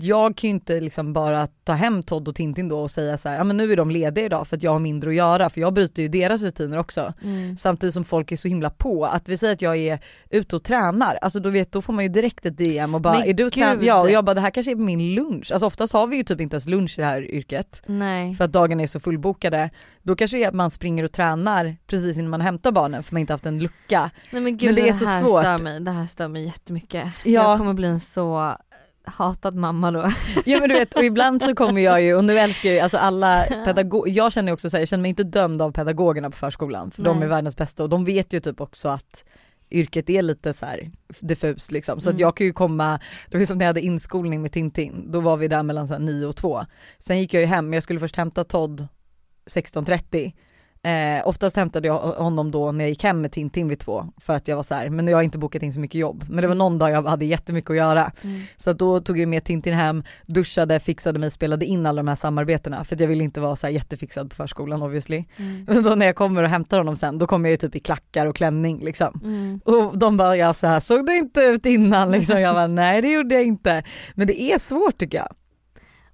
Jag 0.00 0.36
kan 0.36 0.48
ju 0.48 0.54
inte 0.54 0.80
liksom 0.80 1.12
bara 1.12 1.46
ta 1.64 1.72
hem 1.72 2.02
Todd 2.02 2.28
och 2.28 2.34
Tintin 2.34 2.68
då 2.68 2.80
och 2.80 2.90
säga 2.90 3.18
så 3.18 3.28
här, 3.28 3.36
ja 3.36 3.44
men 3.44 3.56
nu 3.56 3.72
är 3.72 3.76
de 3.76 3.90
lediga 3.90 4.24
idag 4.24 4.46
för 4.46 4.56
att 4.56 4.62
jag 4.62 4.70
har 4.70 4.78
mindre 4.78 5.10
att 5.10 5.16
göra 5.16 5.50
för 5.50 5.60
jag 5.60 5.74
bryter 5.74 6.02
ju 6.02 6.08
deras 6.08 6.42
rutiner 6.42 6.78
också. 6.78 7.12
Mm. 7.22 7.56
Samtidigt 7.56 7.94
som 7.94 8.04
folk 8.04 8.32
är 8.32 8.36
så 8.36 8.48
himla 8.48 8.70
på, 8.70 9.06
att 9.06 9.28
vi 9.28 9.38
säger 9.38 9.52
att 9.52 9.62
jag 9.62 9.76
är 9.76 9.98
ute 10.30 10.56
och 10.56 10.62
tränar, 10.62 11.18
alltså 11.22 11.40
då, 11.40 11.50
vet, 11.50 11.72
då 11.72 11.82
får 11.82 11.92
man 11.92 12.04
ju 12.04 12.08
direkt 12.08 12.46
ett 12.46 12.58
DM 12.58 12.94
och 12.94 13.00
bara 13.00 13.18
Men 13.18 13.28
är 13.28 13.34
du 13.34 13.50
tränar? 13.50 13.82
Ja 13.82 14.00
och 14.00 14.10
jag 14.10 14.24
bara 14.24 14.34
det 14.34 14.40
här 14.40 14.50
kanske 14.50 14.72
är 14.72 14.76
min 14.76 15.14
lunch, 15.14 15.52
alltså 15.52 15.66
oftast 15.66 15.92
har 15.92 16.06
vi 16.06 16.16
ju 16.16 16.24
typ 16.24 16.40
inte 16.40 16.54
ens 16.54 16.68
lunch 16.68 16.98
i 16.98 17.00
det 17.00 17.06
här 17.06 17.22
yrket 17.30 17.82
Nej. 17.86 18.34
för 18.34 18.44
att 18.44 18.52
dagen 18.52 18.80
är 18.80 18.86
så 18.86 19.00
fullbokade. 19.00 19.70
Då 20.02 20.16
kanske 20.16 20.36
det 20.36 20.44
är 20.44 20.48
att 20.48 20.54
man 20.54 20.70
springer 20.70 21.04
och 21.04 21.12
tränar 21.12 21.76
precis 21.86 22.18
innan 22.18 22.30
man 22.30 22.40
hämtar 22.40 22.72
barnen 22.72 23.02
för 23.02 23.14
man 23.14 23.20
inte 23.20 23.32
haft 23.32 23.46
en 23.46 23.58
lucka. 23.58 24.10
Nej 24.30 24.42
men 24.42 24.56
gud 24.56 24.68
Men 24.68 24.74
det 24.74 24.82
det, 24.82 24.88
är 24.88 24.92
så 24.92 25.04
här 25.04 25.20
svårt. 25.20 25.40
stör 25.40 25.58
mig, 25.58 25.80
det 25.80 25.90
här 25.90 26.06
stör 26.06 26.28
mig 26.28 26.44
jättemycket. 26.44 27.08
Ja. 27.24 27.30
Jag 27.30 27.58
kommer 27.58 27.74
bli 27.74 27.88
en 27.88 28.00
så 28.00 28.56
hatad 29.04 29.54
mamma 29.54 29.90
då. 29.90 30.12
Ja 30.44 30.60
men 30.60 30.68
du 30.68 30.74
vet 30.74 30.94
och 30.94 31.04
ibland 31.04 31.42
så 31.42 31.54
kommer 31.54 31.80
jag 31.80 32.02
ju, 32.02 32.14
och 32.14 32.24
nu 32.24 32.38
älskar 32.38 32.68
jag 32.68 32.74
ju 32.76 32.80
alltså 32.80 32.98
alla 32.98 33.44
pedagoger, 33.64 34.12
jag 34.12 34.32
känner 34.32 34.52
också 34.52 34.70
så 34.70 34.76
här, 34.76 34.80
jag 34.80 34.88
känner 34.88 35.02
mig 35.02 35.08
inte 35.08 35.24
dömd 35.24 35.62
av 35.62 35.72
pedagogerna 35.72 36.30
på 36.30 36.36
förskolan 36.36 36.90
för 36.90 37.02
de 37.02 37.16
Nej. 37.16 37.24
är 37.24 37.28
världens 37.28 37.56
bästa 37.56 37.82
och 37.82 37.88
de 37.88 38.04
vet 38.04 38.32
ju 38.32 38.40
typ 38.40 38.60
också 38.60 38.88
att 38.88 39.24
yrket 39.70 40.10
är 40.10 40.22
lite 40.22 40.52
så 40.52 40.66
här 40.66 40.90
diffus 41.20 41.70
liksom. 41.70 42.00
Så 42.00 42.08
att 42.08 42.12
Mm. 42.14 42.20
jag 42.20 42.36
kan 42.36 42.46
ju 42.46 42.52
komma, 42.52 43.00
det 43.30 43.38
var 43.38 43.44
som 43.44 43.58
när 43.58 43.64
jag 43.64 43.68
hade 43.68 43.80
inskolning 43.80 44.42
med 44.42 44.52
Tintin, 44.52 45.12
då 45.12 45.20
var 45.20 45.36
vi 45.36 45.48
där 45.48 45.62
mellan 45.62 45.88
så 45.88 45.92
här 45.94 46.00
9 46.00 46.26
och 46.26 46.36
2. 46.36 46.64
Sen 46.98 47.18
gick 47.20 47.34
jag 47.34 47.40
ju 47.40 47.46
hem, 47.46 47.72
jag 47.72 47.82
skulle 47.82 48.00
först 48.00 48.16
hämta 48.16 48.44
Todd 48.44 48.86
16.30. 49.50 50.32
Eh, 50.84 51.28
oftast 51.28 51.56
hämtade 51.56 51.88
jag 51.88 51.98
honom 51.98 52.50
då 52.50 52.72
när 52.72 52.84
jag 52.84 52.88
gick 52.88 53.02
hem 53.02 53.20
med 53.20 53.32
Tintin 53.32 53.68
vid 53.68 53.78
två 53.78 54.06
för 54.16 54.34
att 54.36 54.48
jag 54.48 54.56
var 54.56 54.62
så 54.62 54.74
här, 54.74 54.88
men 54.88 55.08
jag 55.08 55.16
har 55.16 55.22
inte 55.22 55.38
bokat 55.38 55.62
in 55.62 55.72
så 55.72 55.80
mycket 55.80 56.00
jobb. 56.00 56.24
Men 56.28 56.42
det 56.42 56.48
var 56.48 56.54
någon 56.54 56.78
dag 56.78 56.90
jag 56.90 57.02
hade 57.02 57.24
jättemycket 57.24 57.70
att 57.70 57.76
göra. 57.76 58.12
Mm. 58.22 58.42
Så 58.56 58.72
då 58.72 59.00
tog 59.00 59.18
jag 59.18 59.28
med 59.28 59.44
Tintin 59.44 59.74
hem, 59.74 60.04
duschade, 60.26 60.80
fixade 60.80 61.18
mig, 61.18 61.30
spelade 61.30 61.64
in 61.64 61.86
alla 61.86 62.02
de 62.02 62.08
här 62.08 62.16
samarbetena 62.16 62.84
för 62.84 62.96
att 62.96 63.00
jag 63.00 63.08
ville 63.08 63.24
inte 63.24 63.40
vara 63.40 63.56
så 63.56 63.68
jättefixad 63.68 64.30
på 64.30 64.36
förskolan 64.36 64.82
obviously. 64.82 65.24
Mm. 65.36 65.64
Men 65.68 65.82
då 65.82 65.94
när 65.94 66.06
jag 66.06 66.16
kommer 66.16 66.42
och 66.42 66.48
hämtar 66.48 66.78
honom 66.78 66.96
sen, 66.96 67.18
då 67.18 67.26
kommer 67.26 67.48
jag 67.48 67.50
ju 67.50 67.56
typ 67.56 67.76
i 67.76 67.80
klackar 67.80 68.26
och 68.26 68.36
klänning 68.36 68.84
liksom. 68.84 69.20
Mm. 69.24 69.60
Och 69.64 69.98
de 69.98 70.16
bara, 70.16 70.36
ja 70.36 70.54
så 70.54 70.66
här, 70.66 70.80
såg 70.80 71.06
du 71.06 71.18
inte 71.18 71.40
ut 71.40 71.66
innan 71.66 72.10
liksom? 72.10 72.40
Jag 72.40 72.54
bara, 72.54 72.66
nej 72.66 73.02
det 73.02 73.08
gjorde 73.08 73.34
jag 73.34 73.44
inte. 73.44 73.82
Men 74.14 74.26
det 74.26 74.42
är 74.42 74.58
svårt 74.58 74.98
tycker 74.98 75.18
jag. 75.18 75.34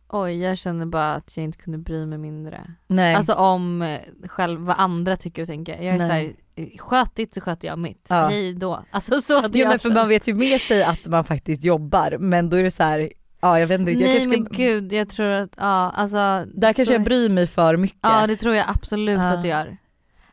Oj 0.09 0.37
jag 0.43 0.59
känner 0.59 0.87
bara 0.87 1.15
att 1.15 1.37
jag 1.37 1.45
inte 1.45 1.59
kunde 1.59 1.79
bry 1.79 2.07
mig 2.07 2.19
mindre. 2.19 2.75
Nej. 2.87 3.15
Alltså 3.15 3.35
om 3.35 3.83
eh, 3.83 4.01
själv 4.29 4.61
vad 4.61 4.77
andra 4.79 5.17
tycker 5.17 5.43
och 5.43 5.49
tänker. 5.49 5.83
Jag 5.83 5.95
är 5.95 5.99
såhär, 5.99 6.33
sköt 6.79 7.15
ditt 7.15 7.35
så 7.35 7.41
sköter 7.41 7.69
jag 7.69 7.79
mitt. 7.79 8.07
Ja. 8.09 8.29
Hej 8.29 8.55
då. 8.55 8.85
Alltså 8.91 9.21
så 9.21 9.41
hade 9.41 9.59
ja, 9.59 9.63
jag 9.65 9.69
men 9.71 9.79
för 9.79 9.91
man 9.91 10.09
vet 10.09 10.29
ju 10.29 10.35
med 10.35 10.61
sig 10.61 10.83
att 10.85 11.07
man 11.07 11.25
faktiskt 11.25 11.65
jobbar 11.65 12.17
men 12.19 12.51
då 12.51 12.57
är 12.57 12.63
det 12.63 12.71
så 12.71 12.83
här, 12.83 13.13
ja 13.41 13.61
jag 13.61 13.67
vet 13.67 13.81
inte, 13.81 13.93
jag 13.93 14.01
Nej 14.01 14.13
kanske 14.19 14.31
men 14.39 14.45
ska, 14.47 14.55
gud 14.57 14.93
jag 14.93 15.09
tror 15.09 15.27
att, 15.31 15.51
ja 15.57 15.91
alltså. 15.97 16.17
där 16.55 16.61
kanske 16.63 16.87
så- 16.87 16.93
jag 16.93 17.05
bryr 17.05 17.31
mig 17.31 17.47
för 17.47 17.77
mycket. 17.77 17.99
Ja 18.03 18.27
det 18.27 18.37
tror 18.37 18.55
jag 18.55 18.67
absolut 18.69 19.19
Ja. 19.19 19.25
att 19.25 19.43
du 19.43 19.49
gör. 19.49 19.77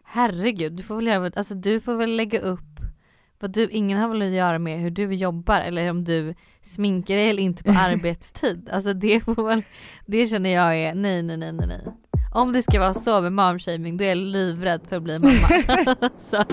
Herregud, 0.04 0.74
du 0.74 0.84
får 0.84 0.96
väl 0.96 1.08
göra, 1.08 1.32
alltså 1.36 1.56
du 1.56 1.80
får 1.82 1.96
väl 1.96 2.16
lägga 2.16 2.40
upp 2.40 2.75
vad 3.40 3.52
du, 3.52 3.70
ingen 3.70 3.98
har 3.98 4.10
väl 4.10 4.22
att 4.22 4.28
göra 4.28 4.60
med 4.60 4.80
hur 4.80 4.92
du 4.92 5.14
jobbar 5.14 5.62
eller 5.62 5.90
om 5.90 6.04
du 6.04 6.36
sminkar 6.62 7.16
dig 7.16 7.30
eller 7.30 7.44
inte 7.44 7.64
på 7.64 7.72
arbetstid. 7.78 8.70
Alltså 8.72 8.94
det 8.94 9.20
får 9.20 9.64
det 10.06 10.28
känner 10.28 10.50
jag 10.50 10.78
är, 10.78 10.96
nej 10.96 11.24
nej 11.24 11.38
nej 11.38 11.52
nej 11.52 11.68
nej. 11.68 11.86
Om 12.34 12.54
det 12.54 12.64
ska 12.64 12.80
vara 12.80 12.94
så 12.94 13.22
med 13.22 13.34
momshaming 13.34 13.98
då 13.98 14.04
är 14.04 14.08
jag 14.08 14.18
livrädd 14.18 14.82
för 14.90 14.96
att 14.96 15.04
bli 15.04 15.20
mamma. 15.20 15.96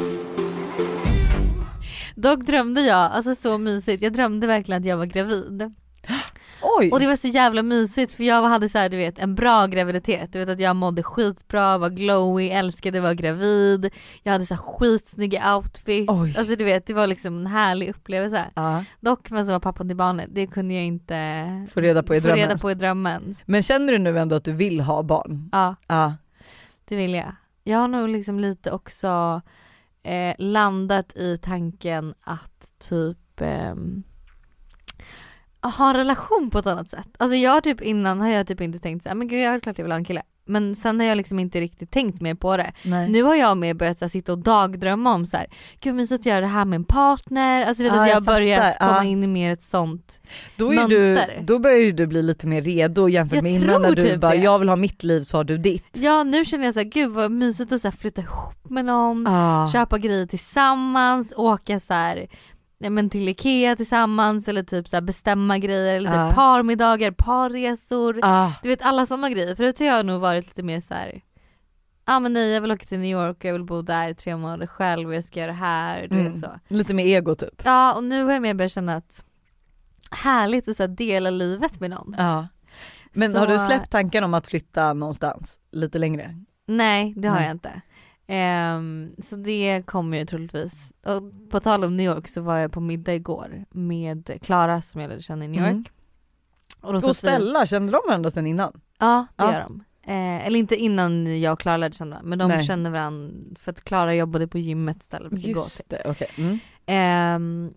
Dock 2.14 2.46
drömde 2.46 2.80
jag, 2.80 3.12
alltså 3.12 3.34
så 3.34 3.58
mysigt, 3.58 4.02
jag 4.02 4.12
drömde 4.12 4.46
verkligen 4.46 4.80
att 4.80 4.86
jag 4.86 4.96
var 4.96 5.06
gravid. 5.06 5.74
Oj! 6.62 6.90
Och 6.92 7.00
det 7.00 7.06
var 7.06 7.16
så 7.16 7.28
jävla 7.28 7.62
mysigt 7.62 8.12
för 8.12 8.24
jag 8.24 8.42
hade 8.42 8.68
så 8.68 8.78
här, 8.78 8.88
du 8.88 8.96
vet 8.96 9.18
en 9.18 9.34
bra 9.34 9.66
graviditet. 9.66 10.32
Du 10.32 10.38
vet 10.38 10.48
att 10.48 10.60
jag 10.60 10.76
mådde 10.76 11.02
skitbra, 11.02 11.78
var 11.78 11.88
glowy, 11.90 12.48
älskade 12.48 12.98
att 12.98 13.02
vara 13.02 13.14
gravid. 13.14 13.90
Jag 14.22 14.32
hade 14.32 14.46
så 14.46 14.54
här 14.54 14.62
skitsnygga 14.62 15.56
outfits. 15.56 16.12
Oj. 16.12 16.34
Alltså 16.38 16.56
du 16.56 16.64
vet 16.64 16.86
det 16.86 16.94
var 16.94 17.06
liksom 17.06 17.36
en 17.38 17.46
härlig 17.46 17.90
upplevelse. 17.90 18.44
ja, 18.54 18.84
Dock 19.00 19.30
vem 19.30 19.44
som 19.44 19.52
var 19.52 19.60
pappan 19.60 19.88
till 19.88 19.96
barnet, 19.96 20.28
det 20.32 20.46
kunde 20.46 20.74
jag 20.74 20.84
inte 20.84 21.66
få 21.70 21.80
reda 21.80 22.02
på 22.02 22.14
i 22.14 22.20
få 22.20 22.26
drömmen. 22.26 22.48
reda 22.48 22.58
på 22.58 22.70
i 22.70 22.74
drömmen. 22.74 23.34
Men 23.46 23.62
känner 23.62 23.92
du 23.92 23.98
nu 23.98 24.18
ändå 24.18 24.36
att 24.36 24.44
du 24.44 24.52
vill 24.52 24.80
ha 24.80 25.02
barn? 25.02 25.48
Ja 25.52 25.76
Ja. 25.86 26.14
det 26.84 26.96
vill 26.96 27.14
jag. 27.14 27.34
Jag 27.64 27.78
har 27.78 27.88
nog 27.88 28.08
liksom 28.08 28.40
lite 28.40 28.70
också 28.70 29.42
eh, 30.02 30.34
landat 30.38 31.16
i 31.16 31.38
tanken 31.38 32.14
att 32.24 32.66
typ 32.88 33.40
ehm, 33.40 34.02
ha 35.62 35.90
en 35.90 35.96
relation 35.96 36.50
på 36.52 36.58
ett 36.58 36.66
annat 36.66 36.90
sätt. 36.90 37.08
Alltså 37.18 37.36
jag 37.36 37.64
typ 37.64 37.80
innan 37.80 38.20
har 38.20 38.28
jag 38.28 38.46
typ 38.46 38.60
inte 38.60 38.78
tänkt 38.78 39.02
såhär, 39.02 39.16
men 39.16 39.28
gud 39.28 39.40
jag 39.40 39.54
är 39.54 39.60
klart 39.60 39.78
jag 39.78 39.84
vill 39.84 39.92
ha 39.92 39.96
en 39.98 40.04
kille. 40.04 40.22
Men 40.44 40.76
sen 40.76 41.00
har 41.00 41.06
jag 41.06 41.16
liksom 41.16 41.38
inte 41.38 41.60
riktigt 41.60 41.90
tänkt 41.90 42.20
mer 42.20 42.34
på 42.34 42.56
det. 42.56 42.72
Nej. 42.84 43.08
Nu 43.10 43.22
har 43.22 43.34
jag 43.34 43.56
med 43.56 43.76
börjat 43.76 43.98
så 43.98 44.04
här, 44.04 44.10
sitta 44.10 44.32
och 44.32 44.38
dagdrömma 44.38 45.14
om 45.14 45.26
så 45.26 45.36
här, 45.36 45.46
gud 45.80 45.94
mysigt 45.94 46.20
att 46.20 46.26
göra 46.26 46.40
det 46.40 46.46
här 46.46 46.64
med 46.64 46.76
en 46.76 46.84
partner. 46.84 47.66
Alltså 47.66 47.82
vet 47.82 47.92
Ja, 47.92 48.00
att 48.00 48.08
jag 48.08 48.16
jag 48.16 48.20
har 48.20 48.26
börjat 48.26 48.78
komma 48.78 48.96
Ja. 48.96 49.04
in 49.04 49.24
i 49.24 49.26
mer 49.26 49.52
ett 49.52 49.62
sånt. 49.62 50.20
Då, 50.56 50.72
är 50.72 50.88
du, 50.88 50.98
mönster. 51.14 51.40
då 51.42 51.58
börjar 51.58 51.78
ju 51.78 51.92
du 51.92 52.06
bli 52.06 52.22
lite 52.22 52.46
mer 52.46 52.60
redo 52.62 53.08
jämfört 53.08 53.36
Jag 53.36 53.42
med 53.42 53.52
innan 53.52 53.82
när 53.82 53.94
du 53.94 54.02
typ 54.02 54.20
bara, 54.20 54.30
det. 54.30 54.36
jag 54.36 54.58
vill 54.58 54.68
ha 54.68 54.76
mitt 54.76 55.02
liv 55.02 55.22
så 55.22 55.36
har 55.36 55.44
du 55.44 55.58
ditt. 55.58 55.84
Ja 55.92 56.22
nu 56.24 56.44
känner 56.44 56.64
jag 56.64 56.74
så 56.74 56.80
här, 56.80 56.84
gud 56.84 57.10
vad 57.10 57.30
mysigt 57.30 57.72
att 57.72 57.80
så 57.80 57.88
här, 57.88 57.96
flytta 57.96 58.20
ihop 58.20 58.70
med 58.70 58.84
någon. 58.84 59.26
Ah. 59.26 59.68
köpa 59.72 59.98
grejer 59.98 60.26
tillsammans, 60.26 61.32
åka 61.36 61.80
så 61.80 61.94
här, 61.94 62.26
ja, 62.82 62.90
men 62.90 63.10
till 63.10 63.28
Ikea 63.28 63.76
tillsammans 63.76 64.48
eller 64.48 64.62
typ 64.62 64.88
så 64.88 65.00
bestämma 65.00 65.58
grejer 65.58 65.94
eller 65.96 66.10
typ 66.10 66.16
Ja. 66.16 66.30
parmiddagar, 66.34 67.10
parresor. 67.10 68.20
Ah. 68.22 68.50
Du 68.62 68.68
vet 68.68 68.82
alla 68.82 69.06
sådana 69.06 69.30
grejer. 69.30 69.54
Förut 69.54 69.78
har 69.78 69.86
jag 69.86 70.06
nog 70.06 70.20
varit 70.20 70.46
lite 70.46 70.62
mer 70.62 70.80
så 70.80 70.94
här. 70.94 71.20
Ja 72.06 72.20
men 72.20 72.32
nej 72.32 72.50
jag 72.50 72.60
vill 72.60 72.70
åka 72.72 72.84
till 72.86 72.98
New 72.98 73.10
York 73.10 73.36
och 73.36 73.44
jag 73.44 73.52
vill 73.52 73.64
bo 73.64 73.82
där 73.82 74.08
i 74.08 74.14
tre 74.14 74.36
månader 74.36 74.66
själv 74.66 75.08
och 75.08 75.14
jag 75.14 75.24
ska 75.24 75.40
göra 75.40 75.50
det 75.52 75.56
här. 75.58 76.08
Du 76.08 76.16
Mm. 76.20 76.32
vet 76.32 76.40
så. 76.40 76.50
Lite 76.68 76.94
mer 76.94 77.04
ego 77.06 77.34
typ. 77.34 77.62
Ja 77.64 77.94
och 77.94 78.04
nu 78.04 78.24
har 78.24 78.32
jag 78.32 78.42
mer 78.42 78.54
börjat 78.54 78.72
känna 78.72 78.96
att 78.96 79.24
härligt 80.10 80.68
att 80.68 80.76
så 80.76 80.82
här, 80.82 80.88
dela 80.88 81.30
livet 81.30 81.80
med 81.80 81.90
någon. 81.90 82.14
Ja. 82.18 82.48
Men 83.12 83.32
Så- 83.32 83.38
har 83.38 83.46
du 83.46 83.58
släppt 83.58 83.90
tanken 83.90 84.24
om 84.24 84.34
att 84.34 84.48
flytta 84.48 84.92
någonstans 84.92 85.58
lite 85.72 85.98
längre? 85.98 86.34
Nej 86.66 87.14
det 87.16 87.28
har 87.28 87.36
Nej. 87.36 87.44
jag 87.46 87.54
inte. 87.54 87.80
Ehm, 88.26 89.12
så 89.18 89.36
det 89.36 89.82
kommer 89.86 90.18
ju 90.18 90.26
troligtvis. 90.26 90.92
Och 91.06 91.50
på 91.50 91.60
tal 91.60 91.84
om 91.84 91.96
New 91.96 92.06
York 92.06 92.28
så 92.28 92.40
var 92.40 92.58
jag 92.58 92.72
på 92.72 92.80
middag 92.80 93.14
igår 93.14 93.64
med 93.70 94.38
Klara 94.42 94.82
som 94.82 95.00
jag 95.00 95.08
lärde 95.08 95.22
känna 95.22 95.44
i 95.44 95.48
New 95.48 95.60
York. 95.60 95.70
Mm. 95.70 95.84
Och, 96.80 96.92
då 97.00 97.08
Och 97.08 97.16
Stella, 97.16 97.66
kände 97.66 97.92
de 97.92 98.00
varandra 98.06 98.30
sen 98.30 98.46
innan? 98.46 98.80
Ja 98.98 99.26
det 99.36 99.44
Ja. 99.44 99.52
gör 99.52 99.60
de. 99.60 99.84
Eh, 100.04 100.46
eller 100.46 100.58
inte 100.58 100.76
innan 100.76 101.40
jag 101.40 101.52
och 101.52 101.60
Klara 101.60 101.76
lärde 101.76 101.94
känna 101.94 102.20
men 102.22 102.38
de 102.38 102.48
Nej. 102.48 102.64
känner 102.64 102.90
varandra 102.90 103.34
för 103.58 103.72
att 103.72 103.84
Klara 103.84 104.14
jobbade 104.14 104.48
på 104.48 104.58
gymmet 104.58 105.02
istället 105.02 105.26
att 105.26 105.30
gå 105.32 105.36
till. 105.42 105.48
Just 105.50 105.88
det, 105.88 106.02
okej. 106.06 106.28
Mm. 106.38 106.58
Ehm, 106.86 107.74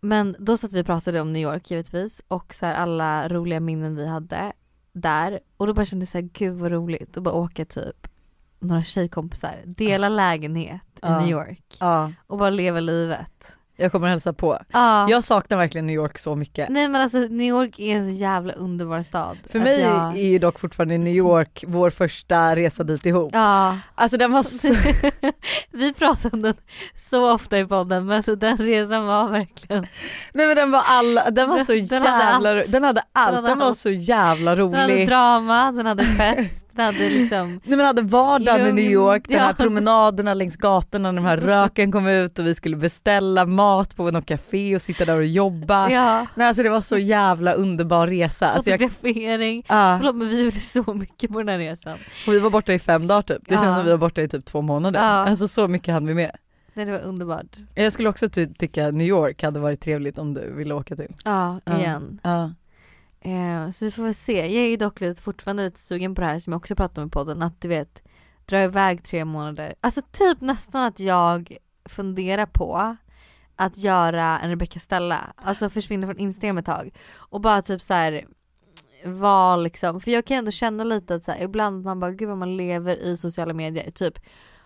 Men 0.00 0.36
då 0.38 0.56
satt 0.56 0.72
vi 0.72 0.82
och 0.82 0.86
pratade 0.86 1.20
om 1.20 1.32
New 1.32 1.42
York 1.42 1.70
givetvis 1.70 2.22
och 2.28 2.54
så 2.54 2.66
här 2.66 2.74
alla 2.74 3.28
roliga 3.28 3.60
minnen 3.60 3.96
vi 3.96 4.06
hade 4.06 4.52
där 4.92 5.40
och 5.56 5.66
då 5.66 5.74
bara 5.74 5.84
kände 5.86 6.02
jag 6.02 6.08
så 6.08 6.18
här, 6.18 6.28
gud 6.32 6.54
vad 6.54 6.72
roligt 6.72 7.16
att 7.16 7.22
bara 7.22 7.34
åka 7.34 7.64
typ 7.64 8.08
några 8.58 8.82
tjejkompisar, 8.82 9.62
dela 9.66 10.08
lägenhet 10.08 10.82
i. 11.02 11.06
New 11.20 11.28
York 11.28 11.76
och 12.26 12.38
bara 12.38 12.50
leva 12.50 12.80
livet. 12.80 13.55
Jag 13.76 13.92
kommer 13.92 14.08
hälsa 14.08 14.32
på. 14.32 14.58
Ja. 14.72 15.06
Jag 15.10 15.24
saknar 15.24 15.56
verkligen 15.58 15.86
New 15.86 15.96
York 15.96 16.18
så 16.18 16.34
mycket. 16.36 16.68
Nej 16.68 16.88
men 16.88 17.02
alltså 17.02 17.18
New 17.18 17.46
York 17.46 17.78
är 17.78 17.96
en 17.96 18.04
så 18.04 18.10
jävla 18.10 18.52
underbar 18.52 19.02
stad. 19.02 19.38
För 19.50 19.58
mig 19.58 19.80
jag... 19.80 20.16
är 20.18 20.26
ju 20.28 20.38
dock 20.38 20.58
fortfarande 20.60 20.98
New 20.98 21.14
York 21.14 21.64
vår 21.66 21.90
första 21.90 22.56
resa 22.56 22.84
dit 22.84 23.06
ihop. 23.06 23.30
Ja, 23.34 23.78
Alltså 23.94 24.16
den 24.16 24.32
var 24.32 24.42
så... 24.42 24.68
vi 25.70 25.92
pratar 25.94 26.30
om 26.34 26.42
den 26.42 26.54
så 27.10 27.32
ofta 27.32 27.58
i 27.58 27.64
podden 27.66 28.06
men 28.06 28.16
alltså 28.16 28.36
den 28.36 28.56
resan 28.56 29.06
var 29.06 29.28
verkligen, 29.28 29.86
Nej 30.32 30.46
men 30.46 30.56
den 30.56 30.70
var 30.70 30.82
alla, 30.86 31.30
den 31.30 31.48
var 31.48 31.56
Den- 31.56 31.64
så 31.66 31.72
den 31.72 32.02
hade 32.02 32.24
jävla, 32.24 32.50
allt. 32.60 32.72
den 32.72 32.84
hade 32.84 33.02
allt, 33.12 33.34
Den 33.34 33.34
hade 33.44 33.48
den 33.48 33.58
var 33.58 33.66
allt. 33.66 33.78
så 33.78 33.90
jävla 33.90 34.54
den 34.56 34.74
hade 34.74 34.92
rolig. 34.94 35.08
drama, 35.08 35.72
den 35.72 35.86
hade 35.86 36.04
fest, 36.04 36.66
den 36.72 36.84
hade 36.84 37.08
liksom 37.10 37.48
Nej 37.64 37.76
men 37.76 37.86
hade 37.86 38.02
vardagen 38.02 38.60
i 38.60 38.64
Lugn, 38.64 38.74
New 38.74 38.90
York, 38.90 39.22
den 39.28 39.40
här 39.40 39.48
ja. 39.48 39.54
promenaderna 39.58 40.34
längs 40.34 40.56
gatorna 40.56 41.12
när 41.12 41.22
de 41.22 41.28
här 41.28 41.36
röken 41.36 41.92
kom 41.92 42.06
ut 42.06 42.38
och 42.38 42.46
vi 42.46 42.54
skulle 42.54 42.76
beställa 42.76 43.44
mat 43.46 43.65
på 43.96 44.10
något 44.10 44.26
café 44.26 44.74
och 44.74 44.82
sitta 44.82 45.04
där 45.04 45.16
och 45.16 45.24
jobba. 45.26 45.90
Ja, 45.90 46.26
Nej 46.34 46.48
alltså 46.48 46.62
det 46.62 46.68
var 46.70 46.80
så 46.80 46.98
jävla 46.98 47.52
underbar 47.52 48.06
resa. 48.06 48.48
Alltså 48.48 48.70
jag, 48.70 48.80
fotografering. 48.92 49.64
ja, 49.68 49.96
Förlåt 49.98 50.16
men 50.16 50.28
vi 50.28 50.44
gjorde 50.44 50.56
så 50.56 50.94
mycket 50.94 51.30
på 51.30 51.38
den 51.38 51.48
här 51.48 51.58
resan. 51.58 51.98
och 52.26 52.32
vi 52.32 52.38
var 52.38 52.50
borta 52.50 52.72
i 52.72 52.78
fem 52.78 53.06
dagar 53.06 53.22
typ. 53.22 53.42
Det 53.48 53.54
känns 53.54 53.66
Ja. 53.66 53.74
som 53.74 53.84
vi 53.84 53.90
var 53.90 53.98
borta 53.98 54.22
i 54.22 54.28
typ 54.28 54.44
två 54.44 54.62
månader. 54.62 55.00
Ja. 55.00 55.06
Alltså 55.06 55.48
så 55.48 55.68
mycket 55.68 55.94
hann 55.94 56.06
vi 56.06 56.14
med. 56.14 56.36
Nej, 56.74 56.86
Det 56.86 56.92
var 56.92 56.98
underbart. 57.00 57.56
Jag 57.74 57.92
skulle 57.92 58.08
också 58.08 58.28
ty- 58.28 58.54
tycka 58.54 58.90
New 58.90 59.06
York 59.06 59.42
hade 59.42 59.60
varit 59.60 59.80
trevligt 59.80 60.18
om 60.18 60.34
du 60.34 60.52
ville 60.54 60.74
åka 60.74 60.96
till. 60.96 61.14
Ja, 61.24 61.60
igen. 61.78 62.20
Ja. 62.22 62.52
Eh, 63.20 63.70
så 63.70 63.84
vi 63.84 63.90
får 63.90 64.02
väl 64.02 64.14
se. 64.14 64.32
Jag 64.54 64.64
är 64.64 64.68
ju 64.68 64.76
dock 64.76 65.00
lite, 65.00 65.22
fortfarande 65.22 65.64
lite 65.64 65.80
sugen 65.80 66.14
på 66.14 66.20
det 66.20 66.26
här 66.26 66.40
som 66.40 66.52
jag 66.52 66.58
också 66.58 66.74
pratade 66.76 67.00
om 67.00 67.06
i 67.06 67.10
podden, 67.10 67.42
att 67.42 67.60
du 67.60 67.68
vet, 67.68 68.02
dra 68.46 68.62
iväg 68.62 69.04
tre 69.04 69.24
månader. 69.24 69.74
Alltså 69.80 70.00
typ 70.12 70.40
nästan 70.40 70.82
att 70.84 71.00
jag 71.00 71.56
funderar 71.84 72.46
på 72.46 72.96
att 73.56 73.78
göra 73.78 74.38
en 74.40 74.50
Rebecca 74.50 74.80
Stella, 74.80 75.32
alltså 75.36 75.70
försvinna 75.70 76.06
från 76.06 76.18
Instagram 76.18 76.58
ett 76.58 76.66
tag. 76.66 76.90
Och 77.14 77.40
bara 77.40 77.62
typ 77.62 77.82
så 77.82 77.94
här 77.94 78.26
var 79.04 79.56
liksom, 79.56 80.00
för 80.00 80.10
jag 80.10 80.24
kan 80.24 80.36
ändå 80.36 80.50
känna 80.50 80.84
lite 80.84 81.14
att 81.14 81.22
så 81.22 81.32
här, 81.32 81.42
ibland 81.42 81.84
man 81.84 82.00
bara 82.00 82.10
gud 82.10 82.28
vad 82.28 82.38
man 82.38 82.56
lever 82.56 82.96
i 82.96 83.16
sociala 83.16 83.54
medier, 83.54 83.90
typ 83.90 84.18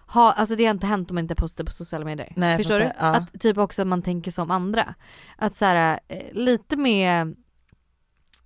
ha, 0.06 0.32
alltså 0.32 0.54
det 0.56 0.64
har 0.64 0.74
inte 0.74 0.86
hänt 0.86 1.10
om 1.10 1.14
man 1.14 1.24
inte 1.24 1.34
postar 1.34 1.64
på 1.64 1.70
sociala 1.70 2.04
medier. 2.04 2.32
Nej, 2.36 2.56
Förstår 2.56 2.78
du? 2.78 2.84
ja. 2.84 2.92
Att 2.98 3.40
typ 3.40 3.58
också 3.58 3.82
att 3.82 3.88
man 3.88 4.02
tänker 4.02 4.30
som 4.30 4.50
andra. 4.50 4.94
Att 5.36 5.56
så 5.56 5.64
här, 5.64 6.00
eh, 6.08 6.32
lite 6.32 6.76
med 6.76 7.36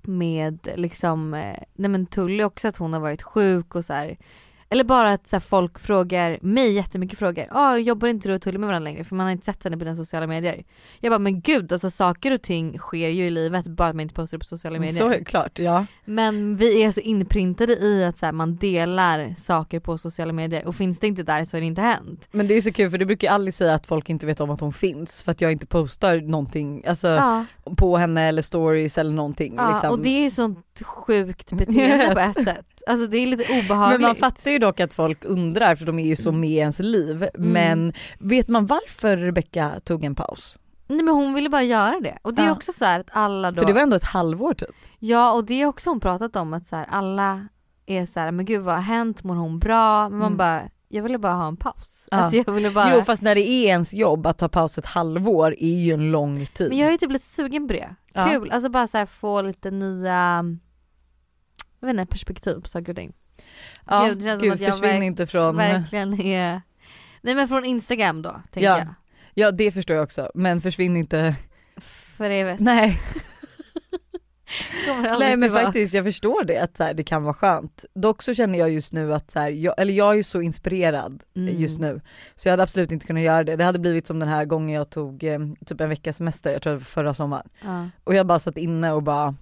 med 0.07 0.69
liksom, 0.77 1.35
eh, 1.35 1.59
nej 1.75 1.91
men 1.91 2.07
Tully 2.07 2.45
också 2.45 2.69
att 2.69 2.77
hon 2.77 2.93
har 2.93 3.01
varit 3.01 3.23
sjuk 3.23 3.75
och 3.75 3.85
så 3.85 3.93
här. 3.93 4.17
Eller 4.75 4.85
bara 4.85 5.13
att 5.13 5.29
så 5.29 5.37
här, 5.37 5.41
folk 5.41 5.79
frågar 5.79 6.39
mig 6.43 6.73
jättemycket 6.73 7.19
frågor. 7.19 7.47
Ja, 7.51 7.79
jobbar 7.79 8.09
inte 8.09 8.29
du 8.29 8.35
och 8.35 8.43
Tully 8.43 8.59
med 8.59 8.67
varandra 8.67 8.85
längre? 8.85 9.05
För 9.05 9.17
man 9.17 9.27
har 9.27 9.33
inte 9.33 9.45
sett 9.45 9.65
henne 9.65 9.77
på 9.77 9.85
dina 9.85 9.97
sociala 9.97 10.27
medier. 10.27 10.65
Jag 11.01 11.11
bara, 11.11 11.19
men 11.19 11.41
gud 11.41 11.73
alltså 11.73 11.91
saker 11.91 12.33
och 12.33 12.43
ting 12.43 12.79
sker 12.79 13.09
ju 13.09 13.27
i 13.27 13.31
livet 13.31 13.67
bara 13.67 13.89
att 13.89 13.95
man 13.95 14.01
inte 14.01 14.15
postar 14.15 14.39
det 14.39 14.41
på 14.41 14.45
sociala 14.47 14.79
medier. 14.79 15.19
Så 15.19 15.25
klart, 15.25 15.59
ja. 15.59 15.87
Men 16.05 16.57
vi 16.57 16.83
är 16.83 16.91
så 16.91 17.01
inprintade 17.01 17.73
i 17.73 18.05
att 18.05 18.19
så 18.19 18.27
här, 18.27 18.33
man 18.33 18.57
delar 18.57 19.35
saker 19.39 19.81
på 19.81 19.99
sociala 19.99 20.33
medier 20.33 20.67
och 20.67 20.77
finns 20.77 20.99
det 20.99 21.07
inte 21.07 21.23
där 21.23 21.45
så 21.45 21.57
är 21.57 21.61
det 21.61 21.67
inte 21.67 21.81
hänt. 21.81 22.29
Men 22.31 22.47
det 22.49 22.55
är 22.55 22.61
så 22.61 22.73
kul 22.73 22.91
för 22.91 22.99
du 22.99 23.05
brukar 23.05 23.31
aldrig 23.31 23.55
säga 23.55 23.75
att 23.75 23.87
folk 23.87 24.09
inte 24.09 24.27
vet 24.27 24.41
om 24.41 24.51
att 24.51 24.61
hon 24.61 24.73
finns 24.73 25.23
för 25.23 25.31
att 25.33 25.41
jag 25.41 25.53
inte 25.53 25.67
postar 25.67 26.21
någonting, 26.21 26.85
alltså 26.87 27.09
Ja, 27.09 27.45
på 27.77 27.97
henne 27.97 28.23
eller 28.29 28.43
stories 28.43 28.99
eller 28.99 29.13
någonting. 29.13 29.55
ja 29.57 29.71
liksom. 29.71 29.91
och 29.91 29.99
det 29.99 30.25
är 30.27 30.31
sånt 30.31 30.83
sjukt 30.85 31.53
beteende 31.53 32.11
på 32.15 32.21
ett 32.21 32.45
sätt. 32.45 32.67
Alltså 32.87 33.07
det 33.07 33.19
är 33.19 33.27
lite 33.27 33.45
obehagligt. 33.65 34.01
Men 34.01 34.09
man 34.09 34.17
fattar 34.17 34.51
ju 34.51 34.59
dock 34.59 34.81
att 34.81 34.95
folk 34.95 35.25
undrar 35.25 35.77
för 35.77 35.85
de 35.87 35.99
är 35.99 36.07
ju 36.07 36.17
så 36.17 36.33
med 36.33 36.51
i 36.51 36.57
ens 36.57 36.79
liv. 36.79 37.29
Mm. 37.35 37.53
Men 37.53 37.93
vet 38.19 38.49
man 38.49 38.67
varför 38.67 39.17
Rebecca 39.17 39.73
tog 39.85 40.05
en 40.05 40.15
paus? 40.15 40.59
Nej 40.87 41.03
men 41.03 41.15
hon 41.15 41.35
ville 41.35 41.49
bara 41.49 41.63
göra 41.63 42.01
det. 42.01 42.19
Och 42.23 42.35
det 42.35 42.43
är 42.43 42.47
Ja. 42.47 42.53
också 42.53 42.73
så 42.73 42.85
här 42.85 43.01
att 43.01 43.09
alla 43.13 43.51
då. 43.51 43.61
För 43.61 43.67
det 43.67 43.73
var 43.73 43.81
ändå 43.81 43.97
ett 43.97 44.05
halvår 44.05 44.55
typ. 44.55 44.69
Ja 44.99 45.33
och 45.33 45.45
det 45.45 45.63
är 45.63 45.67
också 45.67 45.91
hon 45.91 46.01
pratat 46.01 46.37
om 46.37 46.55
att 46.55 46.67
så 46.67 46.77
här, 46.77 46.87
alla 46.91 47.49
är 47.87 48.07
så 48.07 48.21
här, 48.21 48.31
men 48.31 48.45
gud 48.45 48.63
vad 48.63 48.75
har 48.75 48.83
hänt, 48.83 49.25
mår 49.25 49.35
hon 49.35 49.59
bra? 49.59 50.09
Men 50.09 50.19
man 50.19 50.27
Mm. 50.27 50.37
bara, 50.37 50.63
jag 50.89 51.03
ville 51.03 51.19
bara 51.19 51.33
ha 51.33 51.49
en 51.49 51.57
paus. 51.57 52.09
Ja. 52.11 52.17
Alltså 52.17 52.37
jag 52.37 52.53
ville 52.53 52.71
bara. 52.71 52.95
Jo 52.97 53.03
fast 53.05 53.23
när 53.23 53.35
det 53.35 53.49
är 53.49 53.67
ens 53.67 53.95
jobb 53.95 54.27
att 54.27 54.39
ta 54.39 54.49
paus 54.49 54.79
ett 54.79 54.87
halvår 54.87 55.55
är 55.59 55.75
ju 55.85 55.93
en 55.93 56.11
lång 56.13 56.47
tid. 56.47 56.69
Men 56.69 56.79
jag 56.79 56.89
är 56.89 56.93
ju 56.93 56.99
typ 56.99 57.11
lite 57.13 57.27
sugen 57.27 57.67
på 57.69 57.73
det. 57.73 57.95
Ja. 58.15 58.29
Kul, 58.31 58.51
alltså 58.51 58.69
bara 58.69 58.87
så 58.87 58.99
här, 58.99 59.07
få 59.07 59.43
lite 59.43 59.71
nya 59.71 60.45
jag 61.89 61.95
vet 61.95 62.01
inte, 62.01 62.11
perspektiv 62.13 62.61
på 62.61 62.69
saker 62.69 62.93
och 62.93 62.97
ting. 62.97 63.13
ja, 63.87 64.05
gud, 64.07 64.19
det 64.19 64.25
känns 64.25 64.41
som 64.41 64.49
gud 64.49 64.53
att 64.53 64.61
jag 64.61 64.71
försvinn 64.73 64.91
verk- 65.01 65.03
inte 65.05 65.27
från... 65.27 65.57
Verkligen 65.57 66.21
är 66.21 66.63
Nej 67.23 67.35
men 67.35 67.49
från 67.49 67.65
Instagram 67.65 68.23
då, 68.23 68.41
tänker 68.51 68.69
Ja. 68.71 68.79
jag. 68.79 68.87
Ja 69.35 69.51
det 69.51 69.73
förstår 69.73 69.97
jag 69.97 70.05
också 70.05 70.31
men 70.35 70.61
försvinn 70.61 70.97
inte... 70.97 71.37
För 72.17 72.31
evigt. 72.31 72.61
Nej, 72.61 73.01
nej 75.19 75.37
men 75.37 75.43
tillbaka. 75.43 75.65
faktiskt 75.65 75.95
jag 75.95 76.05
förstår 76.05 76.45
det 76.45 76.59
att 76.59 76.77
så 76.77 76.85
här, 76.85 76.95
det 76.95 77.05
kan 77.05 77.23
vara 77.23 77.35
skönt. 77.35 77.85
Dock 77.95 78.23
så 78.23 78.35
känner 78.35 78.59
jag 78.59 78.71
just 78.71 78.93
nu 78.93 79.15
att 79.15 79.31
så 79.31 79.39
här, 79.39 79.51
jag, 79.51 79.75
eller 79.79 79.93
jag 79.93 80.11
är 80.11 80.15
ju 80.15 80.23
så 80.23 80.41
inspirerad 80.41 81.23
Mm. 81.37 81.57
just 81.61 81.81
nu. 81.81 82.01
Så 82.37 82.49
jag 82.49 82.53
hade 82.53 82.63
absolut 82.63 82.93
inte 82.93 83.07
kunnat 83.07 83.23
göra 83.23 83.45
det. 83.45 83.57
Det 83.57 83.65
hade 83.65 83.79
blivit 83.79 84.07
som 84.07 84.19
den 84.19 84.29
här 84.29 84.45
gången 84.45 84.75
jag 84.77 84.91
tog 84.91 85.25
eh, 85.25 85.39
typ 85.67 85.81
en 85.81 85.89
veckas 85.89 86.17
semester, 86.17 86.53
jag 86.53 86.63
tror 86.63 86.73
det 86.73 86.79
var 86.79 86.85
förra 86.85 87.15
sommaren. 87.15 87.49
Ja. 87.65 87.89
Och 88.05 88.15
jag 88.15 88.27
bara 88.27 88.39
satt 88.39 88.57
inne 88.57 88.93
och 88.93 89.03
bara 89.03 89.35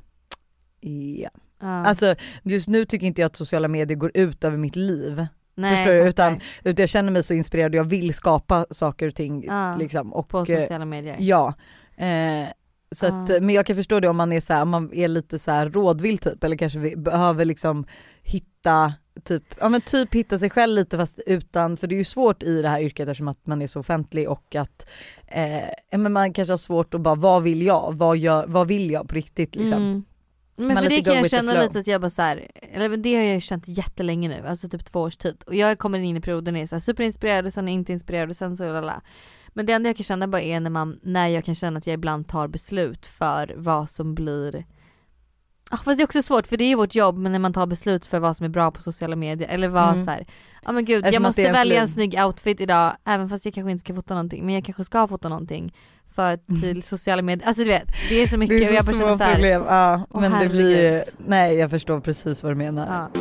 ja. 0.80 1.30
Ja. 1.62 1.86
Alltså 1.86 2.14
just 2.42 2.68
nu 2.68 2.84
tycker 2.84 3.06
inte 3.06 3.20
jag 3.20 3.26
att 3.26 3.36
sociala 3.36 3.68
medier 3.68 3.96
går 3.96 4.10
ut 4.14 4.44
över 4.44 4.56
mitt 4.56 4.76
liv. 4.76 5.26
Nej, 5.54 5.76
förstår 5.76 5.92
du? 5.92 6.08
Utan, 6.08 6.40
utan 6.64 6.82
jag 6.82 6.88
känner 6.88 7.12
mig 7.12 7.22
så 7.22 7.34
inspirerad 7.34 7.70
och 7.72 7.78
jag 7.78 7.84
vill 7.84 8.14
skapa 8.14 8.66
saker 8.70 9.08
och 9.08 9.14
ting 9.14 9.44
Ja. 9.44 9.76
liksom. 9.76 10.12
Och, 10.12 10.28
på 10.28 10.38
eh, 10.38 10.44
sociala 10.44 10.84
medier. 10.84 11.16
Ja. 11.18 11.54
Eh, 11.96 12.48
så 12.94 13.06
att, 13.06 13.28
men 13.28 13.50
jag 13.50 13.66
kan 13.66 13.76
förstå 13.76 14.00
det 14.00 14.08
om 14.08 14.16
man 14.16 14.32
är 14.32 14.40
så 14.40 14.52
här, 14.52 14.62
om 14.62 14.68
man 14.68 14.94
är 14.94 15.08
lite 15.08 15.38
så 15.38 15.50
här 15.50 15.70
rådvill 15.70 16.18
typ 16.18 16.44
eller 16.44 16.56
kanske 16.56 16.78
vi 16.78 16.96
behöver 16.96 17.44
liksom 17.44 17.86
hitta 18.22 18.92
typ, 19.24 19.42
ja 19.60 19.68
men 19.68 19.80
typ 19.80 20.14
hitta 20.14 20.38
sig 20.38 20.50
själv 20.50 20.74
lite 20.74 20.96
fast 20.96 21.20
utan, 21.26 21.76
för 21.76 21.86
det 21.86 21.94
är 21.94 21.96
ju 21.96 22.04
svårt 22.04 22.42
i 22.42 22.62
det 22.62 22.68
här 22.68 22.80
yrket 22.80 23.08
eftersom 23.08 23.28
att 23.28 23.46
man 23.46 23.62
är 23.62 23.66
så 23.66 23.80
offentlig 23.80 24.28
och 24.28 24.54
att 24.54 24.86
eh, 25.26 25.98
men 25.98 26.12
man 26.12 26.32
kanske 26.32 26.52
har 26.52 26.58
svårt 26.58 26.94
att 26.94 27.00
bara, 27.00 27.14
vad 27.14 27.42
vill 27.42 27.62
jag? 27.62 27.92
Vad, 27.96 28.16
gör, 28.16 28.46
vad 28.46 28.68
vill 28.68 28.90
jag 28.90 29.08
på 29.08 29.14
riktigt 29.14 29.54
liksom? 29.54 29.78
Mm. 29.78 30.04
Men 30.66 30.76
för 30.76 30.88
det 30.88 31.02
kan 31.02 31.14
jag 31.14 31.30
känna 31.30 31.62
lite 31.62 31.78
att 31.78 31.86
jag 31.86 32.00
bara 32.00 32.10
så 32.10 32.22
här, 32.22 32.46
eller 32.72 32.96
det 32.96 33.14
har 33.14 33.22
jag 33.22 33.34
ju 33.34 33.40
känt 33.40 33.68
jättelänge 33.68 34.28
nu, 34.28 34.46
alltså 34.46 34.68
typ 34.68 34.84
två 34.84 35.00
års 35.00 35.16
tid. 35.16 35.42
Och 35.46 35.54
jag 35.54 35.78
kommer 35.78 35.98
in 35.98 36.16
i 36.16 36.20
perioden 36.20 36.56
är 36.56 36.66
så 36.66 36.74
här 36.74 36.80
superinspirerad 36.80 37.46
och 37.46 37.52
sen 37.52 37.68
inte 37.68 37.92
inspirerad 37.92 38.30
och 38.30 38.36
sen 38.36 38.56
så 38.56 38.72
lala. 38.72 39.02
Men 39.48 39.66
det 39.66 39.72
enda 39.72 39.88
jag 39.88 39.96
kan 39.96 40.04
känna 40.04 40.28
bara 40.28 40.42
är 40.42 40.60
när 40.60 40.70
man, 40.70 41.00
när 41.02 41.28
jag 41.28 41.44
kan 41.44 41.54
känna 41.54 41.78
att 41.78 41.86
jag 41.86 41.94
ibland 41.94 42.28
tar 42.28 42.48
beslut 42.48 43.06
för 43.06 43.54
vad 43.56 43.90
som 43.90 44.14
blir 44.14 44.64
Ja 45.70 45.78
fast 45.78 45.98
det 45.98 46.02
är 46.02 46.04
också 46.04 46.22
svårt 46.22 46.46
för 46.46 46.56
det 46.56 46.64
är 46.64 46.68
ju 46.68 46.74
vårt 46.74 46.94
jobb 46.94 47.18
men 47.18 47.32
när 47.32 47.38
man 47.38 47.52
tar 47.52 47.66
beslut 47.66 48.06
för 48.06 48.18
vad 48.18 48.36
som 48.36 48.44
är 48.44 48.48
bra 48.48 48.70
på 48.70 48.82
sociala 48.82 49.16
medier 49.16 49.48
eller 49.48 49.68
vad 49.68 49.92
Mm. 49.94 50.04
så 50.04 50.10
här, 50.10 50.26
ja 50.64 50.72
men 50.72 50.84
gud 50.84 50.98
Eftersom 50.98 51.14
jag 51.14 51.28
måste 51.28 51.52
välja 51.52 51.80
en 51.80 51.88
snygg 51.88 52.14
outfit 52.24 52.60
idag 52.60 52.96
även 53.04 53.28
fast 53.28 53.44
jag 53.44 53.54
kanske 53.54 53.70
inte 53.70 53.80
ska 53.80 53.94
fota 53.94 54.14
någonting 54.14 54.46
men 54.46 54.54
jag 54.54 54.64
kanske 54.64 54.84
ska 54.84 55.06
fota 55.08 55.28
någonting 55.28 55.74
för 56.12 56.60
till 56.60 56.82
sociala 56.82 57.22
medier, 57.22 57.46
alltså 57.46 57.62
du 57.62 57.68
vet 57.68 57.88
det 58.08 58.22
är 58.22 58.26
så 58.26 58.38
mycket 58.38 58.58
Det 58.58 58.64
och 58.64 58.70
är 58.70 58.74
jag 58.74 58.84
så 58.84 58.90
bara 58.90 58.96
små 58.96 59.06
känner 59.06 59.16
så 59.16 59.24
här, 59.24 59.34
problem, 59.34 59.62
ja, 59.68 60.06
men 60.20 60.40
det 60.40 60.48
blir 60.48 60.92
ju, 60.92 61.00
nej 61.26 61.54
jag 61.56 61.70
förstår 61.70 62.00
precis 62.00 62.42
vad 62.42 62.52
du 62.52 62.56
menar. 62.56 62.86
ja. 63.14 63.20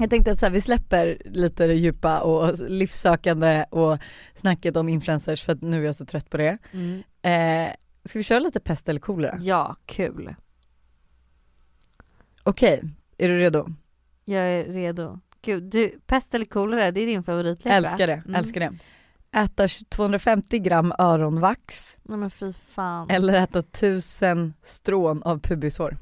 Jag 0.00 0.10
tänkte 0.10 0.32
att 0.32 0.38
så 0.38 0.46
här, 0.46 0.52
vi 0.52 0.60
släpper 0.60 1.18
lite 1.24 1.66
det 1.66 1.74
djupa 1.74 2.20
och 2.20 2.54
livssökande 2.68 3.64
och 3.70 3.98
snacket 4.34 4.76
om 4.76 4.88
influencers 4.88 5.42
för 5.44 5.52
att 5.52 5.62
nu 5.62 5.80
är 5.82 5.86
jag 5.86 5.94
så 5.94 6.04
trött 6.06 6.30
på 6.30 6.36
det. 6.36 6.58
Mm. 6.72 7.02
Eh, 7.22 7.72
ska 8.04 8.18
vi 8.18 8.22
köra 8.22 8.38
lite 8.38 8.60
pest 8.60 8.88
eller 8.88 9.00
kolera? 9.00 9.38
Ja, 9.40 9.76
kul. 9.86 10.34
Okej, 12.42 12.82
är 13.18 13.28
du 13.28 13.38
redo? 13.38 13.68
Jag 14.24 14.42
är 14.42 14.64
redo. 14.64 15.20
Gud, 15.42 15.62
du, 15.62 15.98
pest 16.06 16.34
eller 16.34 16.44
kolera, 16.44 16.90
det 16.90 17.00
är 17.00 17.06
din 17.06 17.22
favoritlek 17.22 17.64
va? 17.64 17.72
Älskar 17.72 18.06
det, 18.06 18.12
Mm. 18.26 18.34
älskar 18.34 18.60
det. 18.60 18.72
Äta 19.32 19.68
250 19.88 20.58
gram 20.58 20.92
öronvax 20.98 21.98
Nej 22.02 22.18
men 22.18 22.30
fy 22.30 22.52
fan. 22.52 23.10
eller 23.10 23.34
äta 23.34 23.58
1000 23.58 24.54
strån 24.62 25.22
av 25.22 25.38
pubishår. 25.38 25.96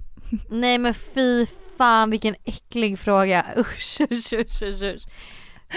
Nej 0.50 0.78
men 0.78 0.94
fy 0.94 1.46
fan 1.78 2.10
vilken 2.10 2.34
äcklig 2.44 2.98
fråga. 2.98 3.46
Usch, 3.56 4.00
usch, 4.00 4.32
usch, 4.32 4.62
usch, 4.62 4.82
usch. 4.82 5.06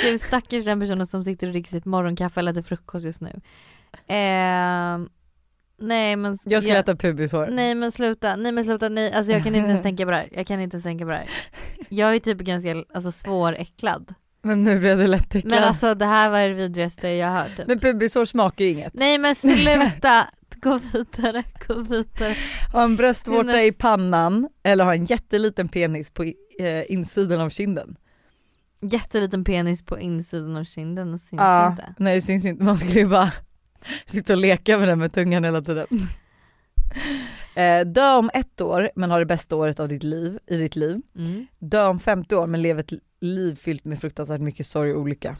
Gud 0.03 0.21
stackars 0.21 0.65
den 0.65 0.79
personen 0.79 1.07
som 1.07 1.23
sitter 1.23 1.47
och 1.47 1.53
dricker 1.53 1.69
sitt 1.69 1.85
morgonkaffe 1.85 2.39
eller 2.39 2.51
äter 2.51 2.61
frukost 2.61 3.05
just 3.05 3.21
nu. 3.21 3.41
Ehm, 4.07 5.09
nej 5.77 6.15
men. 6.15 6.37
Jag 6.43 6.63
ska 6.63 6.77
äta 6.77 6.95
pubishår. 6.95 7.47
Nej 7.51 7.75
men 7.75 7.91
sluta, 7.91 8.35
nej 8.35 8.51
men 8.51 8.63
sluta, 8.63 8.89
nej 8.89 9.13
alltså 9.13 9.31
jag 9.31 9.43
kan 9.43 9.55
inte 9.55 9.69
ens 9.69 9.81
tänka 9.83 10.05
på 10.05 10.11
det 10.11 10.17
här. 10.17 10.29
Jag 10.31 10.47
kan 10.47 10.59
inte 10.59 10.75
ens 10.75 10.83
tänka 10.83 11.05
på 11.05 11.11
det 11.11 11.17
här. 11.17 11.29
Jag 11.89 12.15
är 12.15 12.19
typ 12.19 12.37
ganska 12.37 12.83
alltså, 12.93 13.11
svåräcklad. 13.11 14.13
Men 14.43 14.63
nu 14.63 14.79
blev 14.79 14.97
du 14.97 15.07
lätt 15.07 15.35
äcklad. 15.35 15.51
Men 15.51 15.63
alltså 15.63 15.95
det 15.95 16.05
här 16.05 16.29
var 16.29 16.39
det 16.39 16.53
vidrigaste 16.53 17.07
jag 17.07 17.27
har 17.27 17.39
hört 17.39 17.57
typ. 17.57 17.67
Men 17.67 17.79
pubishår 17.79 18.25
smakar 18.25 18.65
ju 18.65 18.71
inget. 18.71 18.93
Nej 18.93 19.17
men 19.17 19.35
sluta! 19.35 20.27
gå 20.61 20.79
vidare, 20.93 21.43
gå 21.67 21.73
vidare. 21.81 22.35
Ha 22.73 22.83
en 22.83 22.95
bröstvårta 22.95 23.63
i 23.63 23.71
pannan 23.71 24.49
eller 24.63 24.83
ha 24.83 24.93
en 24.95 25.05
jätteliten 25.05 25.67
penis 25.67 26.11
på 26.11 26.23
eh, 26.59 26.91
insidan 26.91 27.41
av 27.41 27.49
kinden. 27.49 27.95
Jätteliten 28.81 29.43
penis 29.43 29.85
på 29.85 29.99
insidan 29.99 30.55
av 30.55 30.63
kinden 30.63 31.13
och 31.13 31.19
syns 31.19 31.39
Ja, 31.39 31.69
inte. 31.71 31.93
nej 31.97 32.15
det 32.15 32.21
syns 32.21 32.45
inte, 32.45 32.63
man 32.63 32.77
skulle 32.77 32.99
ju 32.99 33.07
bara 33.07 33.31
sitta 34.05 34.33
och 34.33 34.39
leka 34.39 34.77
med 34.77 34.87
den 34.87 34.99
med 34.99 35.13
tungan 35.13 35.43
hela 35.43 35.61
tiden. 35.61 35.87
Eh, 37.55 37.85
dö 37.85 38.15
om 38.15 38.29
ett 38.33 38.61
år 38.61 38.91
men 38.95 39.11
ha 39.11 39.19
det 39.19 39.25
bästa 39.25 39.55
året 39.55 39.79
av 39.79 39.87
ditt 39.87 40.03
liv, 40.03 40.39
i 40.47 40.57
ditt 40.57 40.75
liv. 40.75 41.01
Mm. 41.17 41.47
Dö 41.59 41.85
om 41.85 41.99
50 41.99 42.35
år 42.35 42.47
men 42.47 42.61
lev 42.61 42.79
ett 42.79 42.91
liv 43.21 43.55
fyllt 43.55 43.85
med 43.85 43.99
fruktansvärt 43.99 44.41
mycket 44.41 44.67
sorg 44.67 44.93
och 44.93 45.01
olycka. 45.01 45.37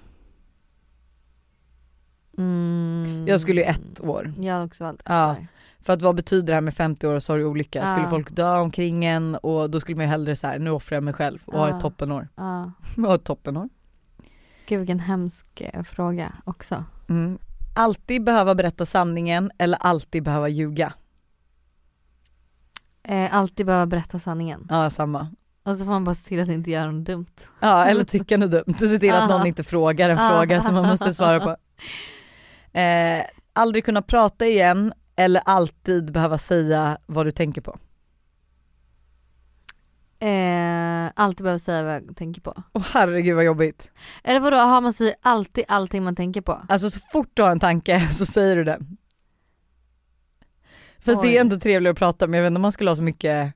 Mm. 2.38 3.26
Jag 3.28 3.42
skulle 3.42 3.62
ju 3.62 3.68
ett 3.68 4.00
år. 4.02 4.34
Jag 4.38 4.54
har 4.56 4.66
också 4.66 4.84
valt 4.84 5.00
ett 5.00 5.06
Ja. 5.10 5.32
år. 5.32 5.48
För 5.80 5.94
att 5.94 6.02
vad 6.02 6.16
betyder 6.16 6.48
det 6.48 6.54
här 6.54 6.62
med 6.62 6.74
50 6.74 7.08
år 7.08 7.14
och 7.16 7.24
sorg 7.24 7.44
och 7.44 7.50
olycka? 7.52 7.86
Skulle 7.88 8.04
Ja. 8.04 8.10
folk 8.10 8.32
dö 8.32 8.58
omkring 8.60 9.06
en 9.06 9.36
och 9.36 9.70
då 9.70 9.80
skulle 9.80 9.96
man 9.96 10.06
ju 10.06 10.10
hellre 10.10 10.36
så 10.36 10.48
här, 10.48 10.60
nu 10.60 10.70
offrar 10.70 10.96
jag 10.96 11.04
mig 11.04 11.14
själv 11.14 11.40
och 11.46 11.54
Ja. 11.58 11.70
ett 11.70 11.80
toppenår. 11.82 12.28
Ja. 12.36 12.72
ha 12.98 13.16
ett 13.16 13.24
toppenår. 13.24 13.70
Gud 14.68 14.80
vilken 14.80 15.00
hemsk 15.00 15.62
eh, 15.62 15.84
fråga 15.84 16.34
också. 16.46 16.84
Mm. 17.10 17.38
Alltid 17.76 18.24
behöva 18.24 18.56
berätta 18.56 18.86
sanningen 18.86 19.52
eller 19.58 19.78
alltid 19.78 20.24
behöva 20.24 20.48
ljuga? 20.50 20.94
Eh, 23.04 23.36
alltid 23.36 23.66
behöva 23.66 23.86
berätta 23.86 24.20
sanningen. 24.20 24.68
Ja 24.70 24.90
samma. 24.90 25.32
Och 25.64 25.76
så 25.76 25.86
får 25.86 25.92
man 25.92 26.04
bara 26.04 26.16
se 26.16 26.30
till 26.30 26.42
att 26.42 26.50
inte 26.50 26.72
göra 26.72 26.92
något 26.92 27.06
dumt. 27.06 27.26
Ja 27.60 27.86
eller 27.86 28.04
tycka 28.04 28.38
något 28.38 28.52
dumt, 28.52 28.76
se 28.80 29.00
till 29.00 29.14
att 29.14 29.30
någon 29.30 29.48
inte 29.48 29.64
frågar 29.64 30.10
en 30.10 30.30
fråga 30.30 30.62
som 30.62 30.74
man 30.74 30.88
måste 30.88 31.14
svara 31.14 31.40
på. 31.40 31.58
Eh, 32.80 33.26
aldrig 33.54 33.86
kunna 33.86 34.02
prata 34.02 34.46
igen 34.46 34.94
eller 35.16 35.42
alltid 35.46 36.12
behöva 36.12 36.38
säga 36.38 36.98
vad 37.06 37.26
du 37.26 37.32
tänker 37.32 37.62
på. 37.62 37.78
Eh, 40.26 41.12
alltid 41.16 41.44
behöva 41.44 41.60
säga 41.60 41.84
vad 41.84 41.94
jag 41.94 42.16
tänker 42.16 42.42
på. 42.42 42.64
Åh 42.74 42.86
herregud 42.94 43.36
vad 43.36 43.46
jobbigt. 43.46 43.90
Eller 44.24 44.40
vadå, 44.40 44.58
har 44.58 44.82
man 44.82 44.94
säger 44.94 45.16
alltid 45.22 45.64
allting 45.68 46.04
man 46.04 46.16
tänker 46.16 46.42
på? 46.42 46.62
Alltså 46.70 46.90
så 46.90 47.00
fort 47.00 47.30
du 47.34 47.42
har 47.42 47.52
en 47.52 47.60
tanke 47.60 48.08
så 48.12 48.26
säger 48.26 48.56
du 48.56 48.64
den. 48.64 48.98
Fast 51.00 51.22
Oj. 51.22 51.28
det 51.28 51.38
är 51.38 51.42
ändå 51.42 51.60
trevligt 51.60 51.92
att 51.92 51.98
prata 51.98 52.28
med, 52.28 52.38
jag 52.38 52.44
vet 52.44 52.48
inte 52.48 52.58
om 52.58 52.62
man 52.62 52.72
skulle 52.72 52.90
ha 52.90 52.96
så 52.96 53.04
mycket 53.04 53.54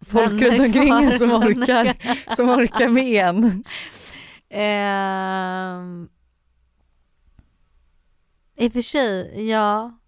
folk 0.00 0.32
Vänner 0.32 0.50
runt 0.50 0.60
omkring 0.60 0.88
en 0.88 1.18
som 1.18 1.32
orkar, 1.32 1.96
som 2.36 2.48
orkar 2.48 2.88
med 2.88 3.24
en. 3.28 3.64
Ehm, 4.48 6.08
I 8.56 8.68
och 8.68 8.72
för 8.72 8.82
sig, 8.82 9.44
ja. 9.50 9.98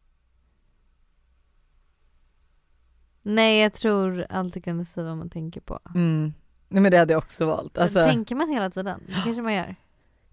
Nej 3.23 3.61
jag 3.63 3.73
tror 3.73 4.27
alltid 4.31 4.65
kunna 4.65 4.85
säga 4.85 5.07
vad 5.07 5.17
man 5.17 5.31
tänker 5.31 5.61
på. 5.61 5.79
Mm. 5.95 6.33
Nej 6.69 6.83
men 6.83 6.93
det 6.93 6.99
hade 6.99 7.13
jag 7.13 7.19
också 7.19 7.47
valt. 7.47 7.79
Alltså, 7.79 8.03
Tänker 8.03 8.35
man 8.35 8.49
hela 8.49 8.71
tiden? 8.71 9.03
Det 9.07 9.21
kanske 9.25 9.43
man 9.43 9.55
gör. 9.55 9.75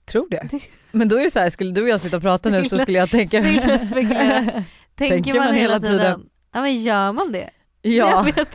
tror 0.06 0.30
det. 0.30 0.50
Men 0.92 1.08
då 1.10 1.18
är 1.18 1.24
det 1.24 1.30
så 1.30 1.40
här, 1.40 1.50
skulle 1.50 1.72
du 1.72 1.82
och 1.82 1.90
jag 1.90 2.02
sitta 2.02 2.18
och 2.18 2.24
prata 2.24 2.50
nu 2.50 2.64
så 2.64 2.78
skulle 2.78 2.98
jag 2.98 3.10
tänka 3.10 3.44
spekulera. 3.80 4.64
Tänker, 4.96 5.34
man, 5.34 5.54
hela 5.56 5.80
tiden? 5.80 6.30
Ja 6.52 6.62
men 6.62 6.78
gör 6.78 7.12
man 7.12 7.32
det? 7.32 7.50
Ja, 7.88 8.26
Jag 8.36 8.46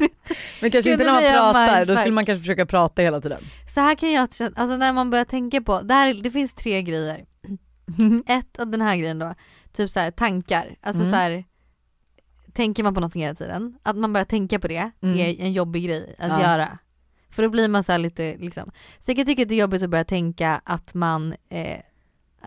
men 0.60 0.70
kanske 0.70 0.92
inte 0.92 1.04
när 1.04 1.12
man 1.12 1.22
pratar, 1.32 1.84
då 1.84 1.96
skulle 1.96 2.14
man 2.14 2.26
kanske 2.26 2.40
försöka 2.40 2.66
prata 2.66 3.02
hela 3.02 3.20
tiden. 3.20 3.40
Så 3.68 3.80
här 3.80 3.94
kan 3.94 4.12
jag 4.12 4.32
känna, 4.34 4.50
alltså 4.56 4.76
när 4.76 4.92
man 4.92 5.10
börjar 5.10 5.24
tänka 5.24 5.60
på, 5.60 5.80
det, 5.82 5.94
här, 5.94 6.14
det 6.14 6.30
finns 6.30 6.54
tre 6.54 6.82
grejer. 6.82 7.24
Ett 8.26 8.60
av 8.60 8.66
den 8.66 8.80
här 8.80 8.96
grejen 8.96 9.18
då, 9.18 9.34
typ 9.72 9.90
så 9.90 10.00
här 10.00 10.10
tankar, 10.10 10.76
alltså 10.80 11.02
Mm. 11.02 11.12
så 11.12 11.16
här 11.16 11.44
tänker 12.52 12.82
man 12.82 12.94
på 12.94 13.00
någonting 13.00 13.22
hela 13.22 13.34
tiden, 13.34 13.78
att 13.82 13.96
man 13.96 14.12
börjar 14.12 14.24
tänka 14.24 14.58
på 14.58 14.68
det 14.68 14.90
Mm. 15.02 15.18
är 15.18 15.40
en 15.40 15.52
jobbig 15.52 15.84
grej 15.86 16.16
att 16.18 16.28
Ja. 16.28 16.40
göra. 16.40 16.78
För 17.30 17.42
då 17.42 17.48
blir 17.48 17.68
man 17.68 17.82
så 17.84 17.92
här 17.92 17.98
lite 17.98 18.36
liksom, 18.38 18.70
så 19.00 19.10
jag 19.10 19.16
kan 19.16 19.26
tycka 19.26 19.42
att 19.42 19.48
det 19.48 19.54
är 19.54 19.60
jobbigt 19.60 19.82
att 19.82 19.90
börja 19.90 20.04
tänka 20.04 20.60
att 20.64 20.94
man 20.94 21.34
eh, 21.48 21.78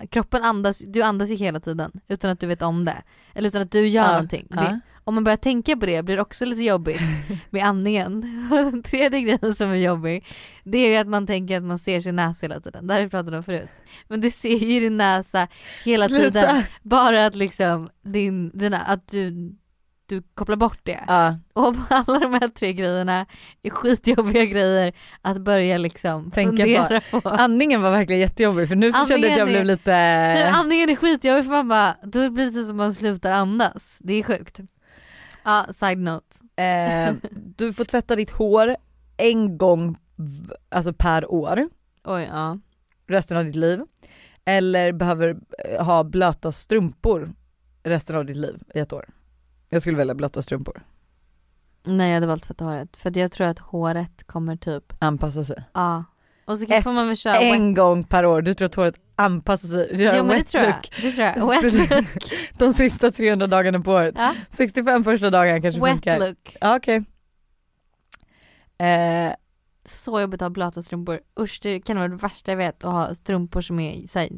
Kroppen 0.09 0.43
andas, 0.43 0.79
du 0.87 1.01
andas 1.01 1.29
ju 1.29 1.35
hela 1.35 1.59
tiden 1.59 1.91
utan 2.07 2.31
att 2.31 2.39
du 2.39 2.47
vet 2.47 2.61
om 2.61 2.85
det. 2.85 3.01
Eller 3.33 3.47
utan 3.49 3.61
att 3.61 3.71
du 3.71 3.87
gör 3.87 4.03
Ja, 4.03 4.11
någonting. 4.11 4.47
Det, 4.49 4.55
Ja. 4.55 4.79
Om 5.03 5.15
man 5.15 5.23
börjar 5.23 5.37
tänka 5.37 5.77
på 5.77 5.85
det 5.85 6.03
blir 6.03 6.15
det 6.15 6.21
också 6.21 6.45
lite 6.45 6.63
jobbigt 6.63 7.01
med 7.49 7.65
andningen. 7.65 8.47
Och 8.51 8.57
den 8.71 8.83
tredje 8.83 9.21
grejen 9.21 9.55
som 9.55 9.69
är 9.69 9.75
jobbig, 9.75 10.25
det 10.63 10.77
är 10.77 10.89
ju 10.89 10.95
att 10.95 11.07
man 11.07 11.27
tänker 11.27 11.57
att 11.57 11.63
man 11.63 11.79
ser 11.79 11.99
sin 11.99 12.15
näsa 12.15 12.45
hela 12.45 12.59
tiden. 12.59 12.87
Det 12.87 12.93
har 12.93 13.01
vi 13.01 13.09
pratat 13.09 13.33
om 13.33 13.43
förut. 13.43 13.69
Men 14.07 14.21
du 14.21 14.31
ser 14.31 14.57
ju 14.57 14.79
din 14.79 14.97
näsa 14.97 15.47
hela 15.85 16.09
tiden. 16.09 16.31
Sluta. 16.31 16.63
Bara 16.81 17.25
att 17.25 17.35
liksom, 17.35 17.89
din, 18.01 18.49
dina, 18.49 18.79
att 18.79 19.07
du, 19.07 19.55
du 20.05 20.23
kopplar 20.33 20.55
bort 20.55 20.79
det. 20.83 21.03
Ja, 21.07 21.37
Och 21.53 21.75
alla 21.89 22.19
de 22.19 22.33
här 22.33 22.47
tre 22.47 22.73
grejerna 22.73 23.25
är 23.63 23.69
skitjobbiga 23.69 24.45
grejer 24.45 24.93
att 25.21 25.37
börja 25.41 25.77
liksom 25.77 26.31
Tänka 26.31 26.63
fundera 26.63 27.01
på. 27.11 27.29
andningen 27.29 27.81
var 27.81 27.91
verkligen 27.91 28.21
jättejobbig 28.21 28.67
för 28.67 28.75
nu 28.75 28.91
kände 28.91 29.27
jag 29.27 29.31
att 29.31 29.37
jag 29.37 29.39
Andningen 29.39 29.45
blev 29.45 29.65
lite... 29.65 29.91
Nej, 29.91 30.43
andningen 30.53 30.89
är 30.89 30.95
skitjobbig 30.95 31.43
för 31.43 31.51
man 31.51 31.67
bara, 31.67 31.95
då 32.03 32.29
blir 32.29 32.45
det 32.45 32.51
som 32.51 32.69
att 32.69 32.75
man 32.75 32.93
slutar 32.93 33.31
andas. 33.31 33.97
Det 33.99 34.13
är 34.13 34.23
sjukt. 34.23 34.59
Ja, 35.43 35.65
side 35.73 35.97
note. 35.99 36.63
Eh, 36.63 37.15
du 37.31 37.73
får 37.73 37.85
tvätta 37.85 38.15
ditt 38.15 38.31
hår 38.31 38.75
en 39.17 39.57
gång 39.57 39.97
alltså 40.69 40.93
per 40.93 41.31
år 41.31 41.69
Oj 42.03 42.23
ja. 42.23 42.59
resten 43.07 43.37
av 43.37 43.45
ditt 43.45 43.55
liv. 43.55 43.81
Eller 44.45 44.91
behöver 44.91 45.37
eh, 45.69 45.85
ha 45.85 46.03
blöta 46.03 46.51
strumpor 46.51 47.33
resten 47.83 48.15
av 48.15 48.25
ditt 48.25 48.37
liv 48.37 48.63
i 48.75 48.79
ett 48.79 48.93
år. 48.93 49.09
Jag 49.69 49.81
skulle 49.81 49.97
välja 49.97 50.15
blöta 50.15 50.41
strumpor. 50.41 50.83
Nej 51.83 52.07
jag 52.07 52.15
hade 52.15 52.27
valt 52.27 52.43
tvätta 52.43 52.65
håret. 52.65 52.97
För 52.97 53.17
jag 53.17 53.31
tror 53.31 53.47
att 53.47 53.59
håret 53.59 54.23
kommer 54.27 54.55
typ, 54.55 54.93
Anpassa 54.99 55.43
sig. 55.43 55.63
ja. 55.73 56.03
Och 56.45 56.59
så 56.59 56.65
kan, 56.65 56.77
Ett- 56.77 56.83
får 56.83 56.91
man 56.93 57.07
väl 57.07 57.17
köra 57.17 57.37
En 57.39 57.67
wet. 57.67 57.75
gång 57.77 58.03
per 58.03 58.25
år, 58.25 58.41
du 58.41 58.53
tror 58.53 58.65
att 58.65 58.75
håret 58.75 58.95
anpassar 59.15 59.67
sig? 59.67 59.87
Jo 59.91 60.11
men 60.13 60.27
det 60.27 60.33
wet 60.35 60.47
tror 60.47 60.63
jag. 60.63 60.75
Det 61.01 61.11
tror 61.11 61.27
jag. 61.27 61.47
Wet 61.49 61.73
look. 61.73 62.07
De 62.59 62.73
sista 62.73 63.11
300 63.11 63.47
dagarna 63.47 63.79
på 63.79 63.91
året. 63.91 64.15
Ja. 64.17 64.33
65 64.49 65.03
första 65.03 65.29
dagarna 65.29 65.61
kanske 65.61 65.81
Wet 65.81 65.91
funkar. 65.93 66.19
look. 66.19 66.57
Ja 66.61 66.75
okej. 66.77 67.03
Eh, 68.77 69.33
Så 69.85 70.21
jobbigt 70.21 70.41
att 70.41 70.45
ha 70.45 70.49
blöta 70.49 70.81
strumpor. 70.81 71.19
Usch 71.39 71.59
det 71.61 71.79
kan 71.79 71.97
vara 71.97 72.07
det 72.07 72.15
värsta 72.15 72.51
jag 72.51 72.57
vet 72.57 72.83
att 72.83 72.91
ha 72.91 73.15
strumpor 73.15 73.61
som 73.61 73.79
är 73.79 74.07
så 74.07 74.19
här, 74.19 74.29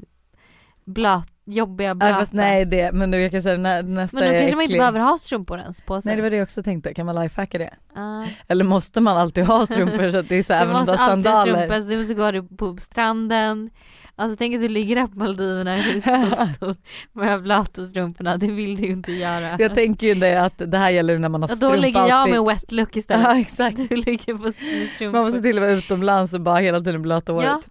blöt, 0.86 1.24
jobbiga 1.45 1.88
ja, 1.88 1.95
blöta. 1.95 2.19
fast 2.19 2.34
nej 2.34 2.65
det, 2.65 2.91
men 2.91 3.12
du, 3.12 3.21
jag 3.21 3.32
kan 3.32 3.41
säga 3.41 3.58
nä, 3.58 3.82
nästa 3.82 4.17
men 4.19 4.34
då 4.34 4.39
kanske 4.39 4.56
man 4.56 4.63
inte 4.63 4.78
behöver 4.78 5.00
ha 5.00 5.17
strumpor 5.17 5.60
ens 5.60 5.82
på 5.82 6.02
sig. 6.02 6.10
Nej 6.10 6.15
det 6.15 6.21
var 6.21 6.30
det 6.30 6.36
jag 6.36 6.43
också 6.43 6.63
tänkte, 6.63 6.93
kan 6.93 7.06
man 7.06 7.15
lifehacka 7.15 7.58
det? 7.58 7.74
Ja. 7.95 8.26
Eller 8.48 8.63
måste 8.63 9.02
man 9.02 9.17
alltid 9.17 9.43
ha 9.43 9.65
strumpor 9.65 10.10
så 10.10 10.17
att 10.17 10.30
det 10.30 10.36
är 10.36 10.43
så 10.43 10.54
här, 10.54 10.65
Du 10.65 10.71
även 10.71 10.76
om 10.76 10.86
du 10.86 10.91
måste 10.91 11.04
har 11.04 11.12
alltid 11.12 11.32
ha 11.32 11.43
sandaler? 11.43 11.65
strumpor, 11.65 11.82
så 11.82 11.89
du 11.89 11.98
måste 11.98 12.13
gå 12.13 12.32
du 12.32 12.43
på 12.58 12.78
stranden. 12.78 13.69
Alltså 14.17 14.38
tänk 14.38 14.56
att 14.56 14.62
du 14.62 14.67
ligger 14.67 14.95
där 14.95 15.08
på 15.08 15.17
Maldiverna, 15.17 15.76
du 15.76 16.02
så 16.02 16.36
stor 16.56 16.76
med 17.13 17.43
blöta 17.43 17.86
strumporna, 17.86 18.38
det 18.38 18.48
vill 18.48 18.76
du 18.76 18.84
ju 18.84 18.93
inte 18.93 19.12
göra. 19.12 19.56
Jag 19.60 19.76
tänker 19.76 20.08
ju 20.08 20.13
det 20.15 20.36
att 20.41 20.54
det 20.58 20.78
här 20.78 20.89
gäller 20.89 21.19
när 21.19 21.30
man 21.30 21.41
har 21.41 21.52
och 21.52 21.58
då 21.60 21.76
ligger 21.76 22.08
jag 22.08 22.30
med 22.30 22.43
wet 22.43 22.71
look 22.71 22.95
istället. 22.95 23.24
Ja 23.24 23.39
exakt. 23.39 23.78
Du 23.89 23.95
ligger 23.95 24.34
på 24.34 24.52
strumpor. 24.95 25.12
Man 25.12 25.24
måste 25.24 25.41
till 25.41 25.58
och 25.58 25.62
med 25.62 25.78
utomlands 25.78 26.34
och 26.34 26.41
bara 26.41 26.58
hela 26.58 26.80
tiden 26.82 27.02
blöta 27.02 27.34
håret. 27.34 27.69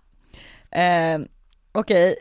Eh, 0.70 1.26
Okej, 1.72 2.16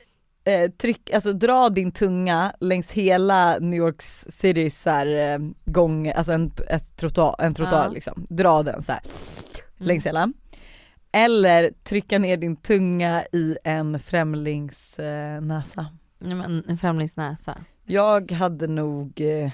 eh, 0.45 0.71
tryck, 0.71 1.13
alltså 1.13 1.33
dra 1.33 1.69
din 1.69 1.91
tunga 1.91 2.53
längs 2.59 2.91
hela 2.91 3.59
New 3.59 3.79
York 3.79 4.01
Citys 4.29 4.81
så 4.81 4.89
här, 4.89 5.33
eh, 5.33 5.39
gång, 5.65 6.07
alltså 6.11 6.33
en, 6.33 6.51
ett 6.69 6.95
trottoar, 6.95 7.35
en 7.39 7.53
trottoar 7.53 7.85
Ja. 7.85 7.89
liksom. 7.91 8.27
Dra 8.29 8.63
den 8.63 8.83
så 8.83 8.91
här 8.91 9.01
Mm. 9.01 9.87
längs 9.87 10.05
hela. 10.05 10.33
Eller 11.11 11.71
trycka 11.83 12.19
ner 12.19 12.37
din 12.37 12.55
tunga 12.55 13.23
i 13.31 13.57
en 13.63 13.99
främlings 13.99 14.99
eh, 14.99 15.41
näsa. 15.41 15.87
Men 16.19 16.63
en 16.67 16.77
främlingsnäsa. 16.77 17.57
Jag 17.85 18.31
hade 18.31 18.67
nog 18.67 19.21
eh, 19.21 19.51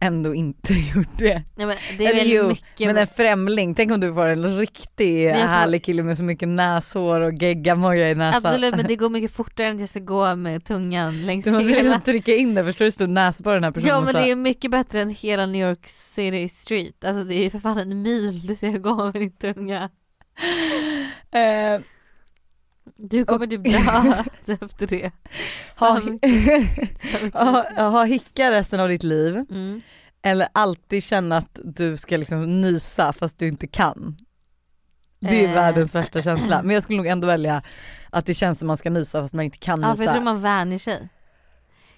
ändå 0.00 0.34
inte 0.34 0.72
gjort 0.94 1.18
det. 1.18 1.42
Nej 1.56 1.66
men 1.66 1.76
det 1.98 2.06
är 2.06 2.10
Eller 2.10 2.24
jo, 2.34 2.48
mycket 2.48 2.86
Men 2.86 2.96
en 2.96 3.06
främling, 3.06 3.74
tänk 3.74 3.92
om 3.92 4.00
du 4.00 4.14
får 4.14 4.26
en 4.26 4.58
riktig 4.58 5.34
får- 5.34 5.40
härlig 5.40 5.84
kille 5.84 6.02
med 6.02 6.16
så 6.16 6.22
mycket 6.22 6.48
näshår 6.48 7.20
och 7.20 7.32
geggamoja 7.34 8.10
i 8.10 8.14
näsan. 8.14 8.46
Absolut 8.46 8.76
men 8.76 8.86
det 8.86 8.96
går 8.96 9.10
mycket 9.10 9.32
fortare 9.32 9.66
än 9.66 9.74
att 9.74 9.80
jag 9.80 9.88
ska 9.88 10.00
gå 10.00 10.36
med 10.36 10.64
tungan 10.64 11.26
längs 11.26 11.44
Du 11.44 11.50
måste 11.52 11.68
hela 11.68 11.82
liksom 11.82 12.00
trycka 12.04 12.34
in 12.34 12.54
det, 12.54 12.64
förstår 12.64 12.84
du 12.84 12.86
hur 12.86 12.90
stor 12.90 13.06
näsborre 13.06 13.56
den 13.56 13.64
här 13.64 13.70
personen 13.70 13.94
Ja 13.94 14.00
men 14.00 14.14
det 14.14 14.30
är 14.30 14.34
mycket 14.36 14.70
bättre 14.70 15.00
än 15.02 15.10
hela 15.10 15.46
New 15.46 15.68
York 15.68 15.86
City 15.86 16.48
Street. 16.48 17.04
Alltså 17.04 17.24
det 17.24 17.34
är 17.34 17.42
ju 17.42 17.50
för 17.50 17.58
fan 17.58 17.78
en 17.78 18.02
mil 18.02 18.46
du 18.46 18.54
ska 18.56 18.68
gå 18.68 19.04
med 19.04 19.14
din 19.14 19.32
tunga. 19.36 19.90
Eh, 21.30 21.80
Du 23.00 23.24
kommer 23.24 23.46
typ 23.46 23.64
dö 23.64 24.54
efter 24.60 24.86
det. 24.86 25.10
ha, 25.76 26.00
Ja, 27.32 27.64
ha, 27.76 27.88
ha 27.88 28.04
hicka 28.04 28.50
resten 28.50 28.80
av 28.80 28.88
ditt 28.88 29.02
liv 29.02 29.36
Mm. 29.50 29.80
eller 30.22 30.48
alltid 30.52 31.02
känna 31.02 31.36
att 31.36 31.58
du 31.64 31.96
ska 31.96 32.16
liksom 32.16 32.60
nysa 32.60 33.12
fast 33.12 33.38
du 33.38 33.48
inte 33.48 33.66
kan. 33.66 34.16
Det 35.20 35.44
är 35.44 35.48
Eh. 35.48 35.54
världens 35.54 35.94
värsta 35.94 36.22
känsla. 36.22 36.62
Men 36.64 36.74
jag 36.74 36.82
skulle 36.82 36.96
nog 36.96 37.06
ändå 37.06 37.26
välja 37.26 37.62
att 38.10 38.26
det 38.26 38.34
känns 38.34 38.58
som 38.58 38.66
man 38.68 38.76
ska 38.76 38.90
nysa 38.90 39.20
fast 39.20 39.34
man 39.34 39.44
inte 39.44 39.58
kan 39.58 39.80
Ja 39.80 39.86
för 39.86 39.90
jag 39.90 39.98
nysa. 39.98 40.12
tror 40.12 40.22
man 40.24 40.40
vänjer 40.42 40.78
sig. 40.78 41.08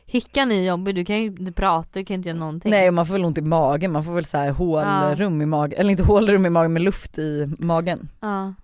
Hickan 0.07 0.53
är 0.53 0.63
jobbig, 0.63 0.95
du 0.95 1.05
kan 1.05 1.17
ju 1.19 1.25
inte 1.27 1.53
prata, 1.53 1.89
du 1.93 2.05
kan 2.05 2.15
inte 2.15 2.29
göra 2.29 2.39
någonting. 2.39 2.71
Nej 2.71 2.91
man 2.91 3.07
får 3.07 3.13
väl 3.15 3.25
ont 3.25 3.39
i 3.39 3.43
magen, 3.43 3.93
man 3.93 4.05
får 4.05 4.13
väl 4.13 4.25
så 4.25 4.39
här 4.39 4.51
hålrum 4.51 5.43
i 5.43 5.47
magen, 5.47 5.79
eller 5.81 5.91
inte 5.91 6.03
hålrum 6.03 6.47
i 6.47 6.51
magen 6.51 6.73
med 6.73 6.83
luft 6.83 7.19
i 7.19 7.49
magen. 7.59 8.09
Ja. 8.21 8.55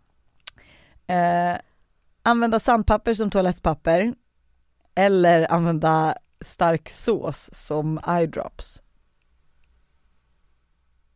Eh, 1.14 1.56
använda 2.26 2.60
sandpapper 2.60 3.14
som 3.14 3.30
toalettpapper 3.30 4.14
eller 4.94 5.52
använda 5.52 6.16
stark 6.40 6.88
sås 6.88 7.50
som 7.54 8.00
eye 8.08 8.26
drops. 8.26 8.82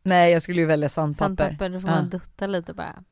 Nej 0.03 0.31
jag 0.31 0.41
skulle 0.41 0.61
ju 0.61 0.67
välja 0.67 0.89
sandpapper. 0.89 1.35
Sandpapper, 1.45 1.69
då 1.69 1.79
får 1.79 1.89
Ja. 1.89 1.95
man 1.95 2.09
dutta 2.09 2.47
lite 2.47 2.73
bara. 2.73 3.03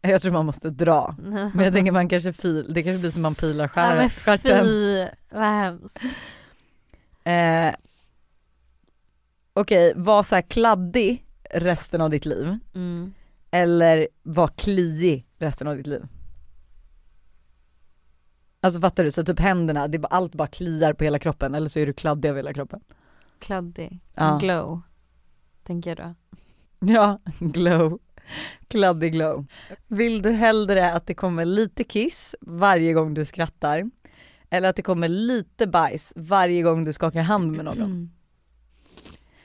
Jag 0.00 0.22
tror 0.22 0.32
man 0.32 0.46
måste 0.46 0.70
dra. 0.70 1.14
Men 1.54 1.58
jag 1.64 1.72
tänker 1.72 1.92
man 1.92 2.08
kanske 2.08 2.32
fil, 2.32 2.74
det 2.74 2.82
kanske 2.82 3.00
blir 3.00 3.10
som 3.10 3.22
man 3.22 3.34
pilar 3.34 3.64
ja, 3.64 3.68
skär, 3.68 3.96
men 3.96 4.10
stjärten. 4.10 4.64
fy, 4.64 5.06
vad 5.30 5.42
hemskt. 5.44 5.98
Eh, 7.24 7.74
Okej, 9.52 9.92
var 9.96 10.22
så 10.22 10.42
kladdig 10.42 11.26
resten 11.50 12.00
av 12.00 12.10
ditt 12.10 12.24
liv 12.26 12.58
Mm. 12.74 13.14
eller 13.50 14.08
var 14.22 14.48
kliig 14.48 15.26
resten 15.38 15.66
av 15.68 15.76
ditt 15.76 15.86
liv? 15.86 16.06
Alltså 18.64 18.80
fattar 18.80 19.04
du? 19.04 19.10
Så 19.10 19.24
typ 19.24 19.40
händerna, 19.40 19.88
det 19.88 20.06
allt 20.10 20.34
bara 20.34 20.48
kliar 20.48 20.92
på 20.92 21.04
hela 21.04 21.18
kroppen 21.18 21.54
eller 21.54 21.68
så 21.68 21.78
är 21.78 21.86
du 21.86 21.92
kladdig 21.92 22.28
av 22.28 22.36
hela 22.36 22.54
kroppen. 22.54 22.80
Kladdig. 23.38 24.00
Ja. 24.14 24.38
Glow. 24.38 24.80
Tänker 25.64 25.90
jag 25.90 25.96
då. 25.96 26.14
Ja, 26.92 27.18
glow. 27.38 27.98
Kladdig 28.68 29.12
glow. 29.12 29.46
Vill 29.86 30.22
du 30.22 30.30
hellre 30.30 30.92
att 30.92 31.06
det 31.06 31.14
kommer 31.14 31.44
lite 31.44 31.84
kiss 31.84 32.34
varje 32.40 32.92
gång 32.92 33.14
du 33.14 33.24
skrattar 33.24 33.90
eller 34.50 34.68
att 34.68 34.76
det 34.76 34.82
kommer 34.82 35.08
lite 35.08 35.66
bajs 35.66 36.12
varje 36.16 36.62
gång 36.62 36.84
du 36.84 36.92
skakar 36.92 37.22
hand 37.22 37.52
med 37.52 37.64
någon? 37.64 37.80
Mm. 37.82 38.10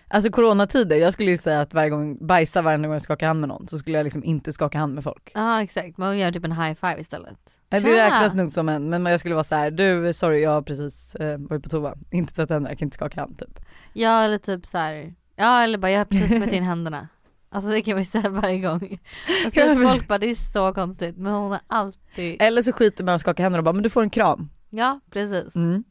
Alltså 0.07 0.31
coronatider, 0.31 0.95
jag 0.95 1.13
skulle 1.13 1.31
ju 1.31 1.37
säga 1.37 1.61
att 1.61 1.73
varje 1.73 1.89
gång, 1.89 2.27
bajsa 2.27 2.61
varje 2.61 2.77
gång 2.77 2.91
jag 2.91 3.01
skakar 3.01 3.27
hand 3.27 3.39
med 3.39 3.49
någon 3.49 3.67
så 3.67 3.77
skulle 3.77 3.97
jag 3.97 4.03
liksom 4.03 4.23
inte 4.23 4.53
skaka 4.53 4.79
hand 4.79 4.93
med 4.93 5.03
folk. 5.03 5.31
Ja 5.33 5.63
exakt, 5.63 5.97
man 5.97 6.17
gör 6.17 6.31
typ 6.31 6.45
en 6.45 6.51
high 6.51 6.73
five 6.73 6.99
istället. 6.99 7.58
Nej, 7.71 7.81
Det 7.81 7.87
Tja! 7.87 8.05
räknas 8.05 8.33
nog 8.33 8.51
som 8.51 8.69
en, 8.69 8.89
men 8.89 9.05
jag 9.05 9.19
skulle 9.19 9.35
vara 9.35 9.43
så 9.43 9.55
här: 9.55 9.71
du 9.71 10.13
sorry 10.13 10.41
jag 10.41 10.51
har 10.51 10.61
precis 10.61 11.15
eh, 11.15 11.37
varit 11.37 11.63
på 11.63 11.69
toa, 11.69 11.95
inte 12.11 12.33
tvättat 12.33 12.49
händerna, 12.49 12.71
jag 12.71 12.79
kan 12.79 12.85
inte 12.85 12.95
skaka 12.95 13.21
hand 13.21 13.39
typ. 13.39 13.59
Ja 13.93 14.23
eller 14.23 14.37
typ 14.37 14.65
så 14.65 14.77
här. 14.77 15.13
ja 15.35 15.61
eller 15.63 15.77
bara 15.77 15.91
jag 15.91 15.99
har 15.99 16.05
precis 16.05 16.27
smätt 16.37 16.53
in 16.53 16.63
händerna. 16.63 17.07
Alltså 17.51 17.71
det 17.71 17.81
kan 17.81 17.93
man 17.93 18.01
ju 18.01 18.05
säga 18.05 18.29
varje 18.29 18.59
gång. 18.59 18.99
Och 19.47 19.53
så 19.53 19.59
Ja, 19.59 19.71
att 19.71 19.77
men- 19.77 19.87
folk 19.87 20.07
bara 20.07 20.17
det 20.17 20.29
är 20.29 20.35
så 20.35 20.73
konstigt 20.73 21.17
men 21.17 21.33
hon 21.33 21.51
har 21.51 21.59
alltid, 21.67 22.41
Eller 22.41 22.61
så 22.61 22.71
skiter 22.73 23.03
man 23.03 23.11
i 23.11 23.15
att 23.15 23.21
skaka 23.21 23.43
händer 23.43 23.59
och 23.59 23.63
bara, 23.65 23.73
men 23.73 23.83
du 23.83 23.89
får 23.89 24.03
en 24.03 24.09
kram. 24.09 24.49
ja 24.69 24.99
precis. 25.11 25.55
Mm. 25.55 25.83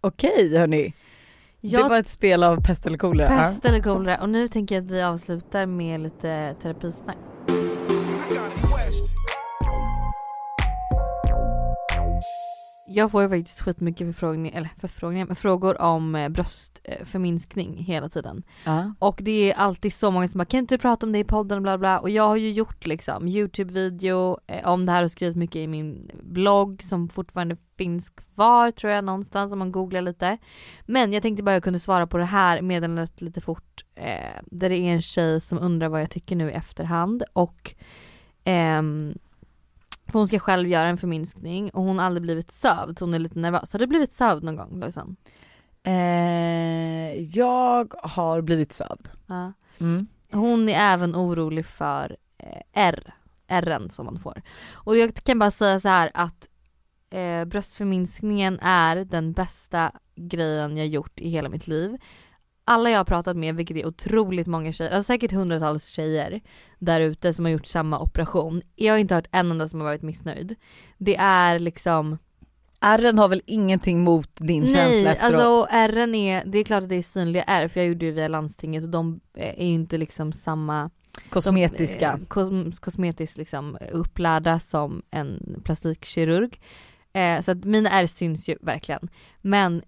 Okej 0.00 0.58
hörni, 0.58 0.82
det 1.60 1.68
Jag 1.68 1.88
var 1.88 1.98
ett 1.98 2.08
spel 2.10 2.42
av 2.42 2.62
pest 2.64 2.86
eller 2.86 2.98
kolera. 2.98 3.28
Pest 3.28 3.64
eller 3.64 3.80
kolera 3.82 4.20
och 4.20 4.28
nu 4.28 4.48
tänker 4.48 4.74
jag 4.74 4.84
att 4.84 4.90
vi 4.90 5.02
avslutar 5.02 5.66
med 5.66 6.00
lite 6.00 6.54
terapisnack. 6.62 7.16
Jag 12.94 13.10
får 13.10 13.22
ju 13.22 13.28
faktiskt 13.28 13.60
skitmycket 13.60 14.06
förfrågningar, 14.06 14.56
eller 14.56 14.70
förfrågningar, 14.78 15.26
men 15.26 15.36
frågor 15.36 15.80
om 15.80 16.14
eh, 16.14 16.28
bröstförminskning 16.28 17.76
hela 17.76 18.08
tiden. 18.08 18.42
Ja. 18.64 18.94
Och 18.98 19.20
det 19.22 19.52
är 19.52 19.54
alltid 19.54 19.92
så 19.92 20.10
många 20.10 20.28
som 20.28 20.38
bara 20.38 20.44
kan 20.44 20.58
inte 20.58 20.74
du 20.74 20.78
prata 20.78 21.06
om 21.06 21.12
det 21.12 21.18
i 21.18 21.24
podden 21.24 21.62
bla 21.62 21.78
bla 21.78 21.98
och 22.00 22.10
jag 22.10 22.28
har 22.28 22.36
ju 22.36 22.50
gjort 22.50 22.86
liksom 22.86 23.28
Youtube-video 23.28 24.38
eh, 24.46 24.68
om 24.68 24.86
det 24.86 24.92
här 24.92 25.04
och 25.04 25.10
skrivit 25.10 25.36
mycket 25.36 25.56
i 25.56 25.66
min 25.66 26.10
blogg 26.22 26.82
som 26.82 27.08
fortfarande 27.08 27.56
finns 27.76 28.10
kvar 28.10 28.70
tror 28.70 28.92
jag 28.92 29.04
någonstans 29.04 29.52
om 29.52 29.58
man 29.58 29.72
googlar 29.72 30.02
lite. 30.02 30.38
Men 30.86 31.12
jag 31.12 31.22
tänkte 31.22 31.42
bara 31.42 31.52
jag 31.52 31.62
kunde 31.62 31.80
svara 31.80 32.06
på 32.06 32.18
det 32.18 32.24
här 32.24 32.62
meddelandet 32.62 33.20
lite 33.20 33.40
fort 33.40 33.84
eh, 33.94 34.40
där 34.46 34.68
det 34.68 34.78
är 34.78 34.92
en 34.92 35.02
tjej 35.02 35.40
som 35.40 35.58
undrar 35.58 35.88
vad 35.88 36.00
jag 36.00 36.10
tycker 36.10 36.36
nu 36.36 36.50
i 36.50 36.52
efterhand 36.52 37.22
och 37.32 37.74
ehm, 38.44 39.14
för 40.12 40.18
hon 40.18 40.28
ska 40.28 40.38
själv 40.38 40.68
göra 40.68 40.88
en 40.88 40.98
förminskning 40.98 41.70
och 41.70 41.82
hon 41.82 41.98
har 41.98 42.06
aldrig 42.06 42.22
blivit 42.22 42.50
sövd 42.50 42.98
så 42.98 43.04
hon 43.04 43.14
är 43.14 43.18
lite 43.18 43.38
nervös. 43.38 43.72
Har 43.72 43.78
du 43.78 43.86
blivit 43.86 44.12
sövd 44.12 44.44
någon 44.44 44.56
gång 44.56 44.80
Lojsan? 44.80 45.16
Eh, 45.82 47.22
jag 47.36 47.94
har 48.02 48.40
blivit 48.40 48.72
sövd. 48.72 49.08
Ja. 49.26 49.52
Mm. 49.80 50.06
Hon 50.30 50.68
är 50.68 50.92
även 50.92 51.16
orolig 51.16 51.66
för 51.66 52.16
eh, 52.38 52.62
R, 52.72 53.14
R'n 53.48 53.88
som 53.88 54.06
man 54.06 54.18
får. 54.18 54.42
Och 54.72 54.96
jag 54.96 55.14
kan 55.14 55.38
bara 55.38 55.50
säga 55.50 55.80
så 55.80 55.88
här 55.88 56.10
att 56.14 56.48
eh, 57.10 57.44
bröstförminskningen 57.44 58.58
är 58.62 58.96
den 58.96 59.32
bästa 59.32 59.92
grejen 60.14 60.76
jag 60.76 60.86
gjort 60.86 61.20
i 61.20 61.28
hela 61.28 61.48
mitt 61.48 61.66
liv. 61.66 61.98
Alla 62.72 62.90
jag 62.90 62.98
har 62.98 63.04
pratat 63.04 63.36
med, 63.36 63.54
vilket 63.56 63.76
är 63.76 63.86
otroligt 63.86 64.46
många 64.46 64.72
tjejer, 64.72 64.90
alltså 64.90 65.06
säkert 65.06 65.32
hundratals 65.32 65.88
tjejer 65.88 66.40
där 66.78 67.00
ute 67.00 67.32
som 67.32 67.44
har 67.44 67.52
gjort 67.52 67.66
samma 67.66 68.00
operation. 68.00 68.62
Jag 68.76 68.94
har 68.94 68.98
inte 68.98 69.14
hört 69.14 69.28
en 69.32 69.50
enda 69.50 69.68
som 69.68 69.80
har 69.80 69.86
varit 69.86 70.02
missnöjd. 70.02 70.54
Det 70.98 71.16
är 71.16 71.58
liksom 71.58 72.18
Ärren 72.80 73.18
har 73.18 73.28
väl 73.28 73.42
ingenting 73.46 74.00
mot 74.00 74.30
din 74.36 74.62
känsla 74.66 74.80
Nej, 74.82 75.06
efteråt? 75.06 75.34
alltså 75.34 75.66
ärren 75.70 76.14
är, 76.14 76.44
det 76.44 76.58
är 76.58 76.64
klart 76.64 76.82
att 76.82 76.88
det 76.88 76.96
är 76.96 77.02
synliga 77.02 77.42
ärr 77.42 77.68
för 77.68 77.80
jag 77.80 77.88
gjorde 77.88 78.04
ju 78.04 78.12
via 78.12 78.28
landstinget 78.28 78.84
och 78.84 78.90
de 78.90 79.20
är 79.34 79.64
ju 79.64 79.72
inte 79.72 79.98
liksom 79.98 80.32
samma 80.32 80.90
Kosmetiska. 81.30 82.12
de, 82.12 82.22
eh, 82.22 82.26
kos, 82.28 82.80
kosmetiskt 82.80 83.38
liksom 83.38 83.78
upplärda 83.92 84.60
som 84.60 85.02
en 85.10 85.60
plastikkirurg. 85.64 86.60
Eh, 87.12 87.40
så 87.40 87.50
att 87.50 87.64
mina 87.64 87.90
ärr 87.90 88.06
syns 88.06 88.48
ju 88.48 88.56
verkligen. 88.60 89.08
Men 89.40 89.82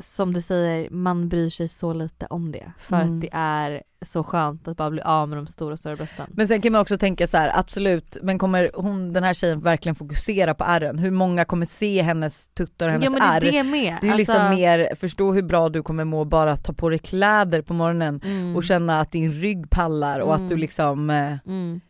som 0.00 0.32
du 0.32 0.40
säger, 0.40 0.90
man 0.90 1.28
bryr 1.28 1.50
sig 1.50 1.68
så 1.68 1.92
lite 1.92 2.26
om 2.26 2.52
det. 2.52 2.72
För 2.80 2.96
Mm. 2.96 3.14
att 3.14 3.20
det 3.20 3.28
är 3.32 3.82
så 4.02 4.24
skönt 4.24 4.68
att 4.68 4.76
bara 4.76 4.90
bli 4.90 5.02
av 5.02 5.28
med 5.28 5.38
de 5.38 5.46
stora, 5.46 5.76
stora 5.76 5.96
brösten. 5.96 6.26
Men 6.32 6.48
sen 6.48 6.60
kan 6.60 6.72
man 6.72 6.80
också 6.80 6.98
tänka 6.98 7.26
så 7.26 7.36
här, 7.36 7.52
absolut, 7.58 8.16
men 8.22 8.38
kommer 8.38 8.70
hon, 8.74 9.12
den 9.12 9.24
här 9.24 9.34
tjejen 9.34 9.60
verkligen 9.60 9.94
fokusera 9.94 10.54
på 10.54 10.64
ärren? 10.64 10.98
Hur 10.98 11.10
många 11.10 11.44
kommer 11.44 11.66
se 11.66 12.02
hennes 12.02 12.48
tuttar 12.48 12.86
och 12.86 12.92
hennes 12.92 13.04
ja 13.04 13.10
men 13.10 13.20
det 13.20 13.26
är 13.26 13.36
ärr? 13.36 13.52
det 13.52 13.62
med. 13.70 13.98
Det 14.00 14.08
är 14.08 14.14
liksom 14.16 14.36
Alltså, 14.40 14.56
mer, 14.56 14.94
förstå 14.94 15.32
hur 15.32 15.42
bra 15.42 15.68
du 15.68 15.82
kommer 15.82 16.04
må 16.04 16.24
bara 16.24 16.52
att 16.52 16.64
ta 16.64 16.72
på 16.72 16.88
dig 16.88 16.98
kläder 16.98 17.62
på 17.62 17.74
morgonen 17.74 18.20
mm. 18.24 18.56
och 18.56 18.64
känna 18.64 19.00
att 19.00 19.12
din 19.12 19.32
rygg 19.32 19.70
pallar 19.70 20.20
och 20.20 20.34
att 20.34 20.40
Mm. 20.40 20.48
du 20.48 20.56
liksom, 20.56 21.10
eh, 21.10 21.36
Mm. 21.46 21.80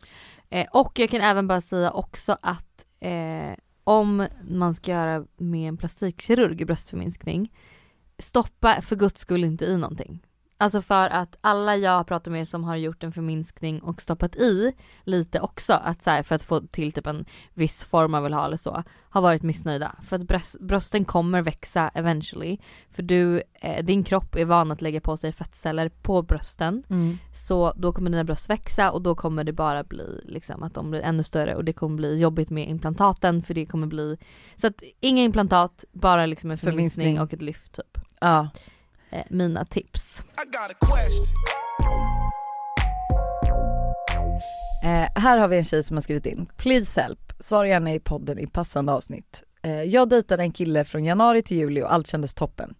Eh, 0.49 0.65
och 0.71 0.99
jag 0.99 1.09
kan 1.09 1.21
även 1.21 1.47
bara 1.47 1.61
säga 1.61 1.91
också 1.91 2.37
att 2.41 2.85
eh, 2.99 3.55
om 3.83 4.27
man 4.49 4.73
ska 4.73 4.91
göra 4.91 5.25
med 5.37 5.67
en 5.69 5.77
plastikkirurg 5.77 6.61
i 6.61 6.65
bröstförminskning, 6.65 7.51
stoppa 8.19 8.81
för 8.81 8.95
guds 8.95 9.21
skull 9.21 9.43
inte 9.43 9.65
i 9.65 9.77
någonting. 9.77 10.19
Alltså 10.57 10.81
för 10.81 11.09
att 11.09 11.37
alla 11.41 11.75
jag 11.77 11.91
har 11.91 12.03
pratat 12.03 12.31
med 12.31 12.47
som 12.47 12.63
har 12.63 12.75
gjort 12.75 13.03
en 13.03 13.11
förminskning 13.11 13.81
och 13.81 14.01
stoppat 14.01 14.35
i 14.35 14.73
lite 15.03 15.39
också, 15.39 15.73
att 15.73 16.03
så 16.03 16.09
här, 16.09 16.23
för 16.23 16.35
att 16.35 16.43
få 16.43 16.59
till 16.61 16.91
typ 16.91 17.07
en 17.07 17.25
viss 17.53 17.83
form 17.83 18.11
man 18.11 18.23
vill 18.23 18.33
ha 18.33 18.45
eller 18.45 18.57
så, 18.57 18.83
har 19.09 19.21
varit 19.21 19.43
missnöjda. 19.43 19.95
För 20.01 20.15
att 20.15 20.23
bröst, 20.23 20.59
brösten 20.59 21.05
kommer 21.05 21.41
växa 21.41 21.91
eventually. 21.93 22.57
För 22.91 23.03
du, 23.03 23.43
eh, 23.53 23.85
din 23.85 24.03
kropp 24.03 24.35
är 24.35 24.45
van 24.45 24.71
att 24.71 24.81
lägga 24.81 25.01
på 25.01 25.17
sig 25.17 25.31
fettceller 25.31 25.89
på 25.89 26.21
brösten. 26.21 26.83
Så 27.33 27.73
då 27.75 27.93
kommer 27.93 28.09
dina 28.11 28.23
bröst 28.23 28.49
växa 28.49 28.91
och 28.91 29.01
då 29.01 29.15
kommer 29.15 29.43
det 29.43 29.53
bara 29.53 29.83
bli 29.83 30.21
liksom 30.23 30.63
att 30.63 30.73
de 30.73 30.91
blir 30.91 31.01
ännu 31.01 31.23
större 31.23 31.55
och 31.55 31.65
det 31.65 31.73
kommer 31.73 31.95
bli 31.95 32.17
jobbigt 32.19 32.49
med 32.49 32.69
implantaten 32.69 33.43
för 33.43 33.53
det 33.53 33.65
kommer 33.65 33.87
bli 33.87 34.17
så 34.55 34.67
att 34.67 34.83
inga 34.99 35.23
implantat, 35.23 35.85
bara 35.91 36.25
liksom 36.25 36.51
en 36.51 36.57
förminskning 36.57 37.05
Förminskning. 37.05 37.21
och 37.21 37.33
ett 37.33 37.41
lyft 37.41 37.73
typ. 37.73 37.92
Ja. 38.23 38.49
Eh, 39.09 39.23
mina 39.29 39.65
tips. 39.65 40.23
Eh, 44.83 45.21
här 45.21 45.37
har 45.37 45.47
vi 45.47 45.57
en 45.57 45.63
tjej 45.63 45.83
som 45.83 45.97
har 45.97 46.01
skrivit 46.01 46.25
in, 46.25 46.45
please 46.57 47.01
help, 47.01 47.33
svara 47.39 47.67
gärna 47.67 47.93
i 47.93 47.99
podden 47.99 48.39
i 48.39 48.47
passande 48.47 48.91
avsnitt. 48.91 49.43
Eh, 49.61 49.83
jag 49.83 50.09
dejtade 50.09 50.43
en 50.43 50.51
kille 50.51 50.85
från 50.85 51.03
januari 51.03 51.41
till 51.41 51.57
juli 51.57 51.81
och 51.83 51.93
allt 51.93 52.07
kändes 52.07 52.33
toppen. 52.33 52.75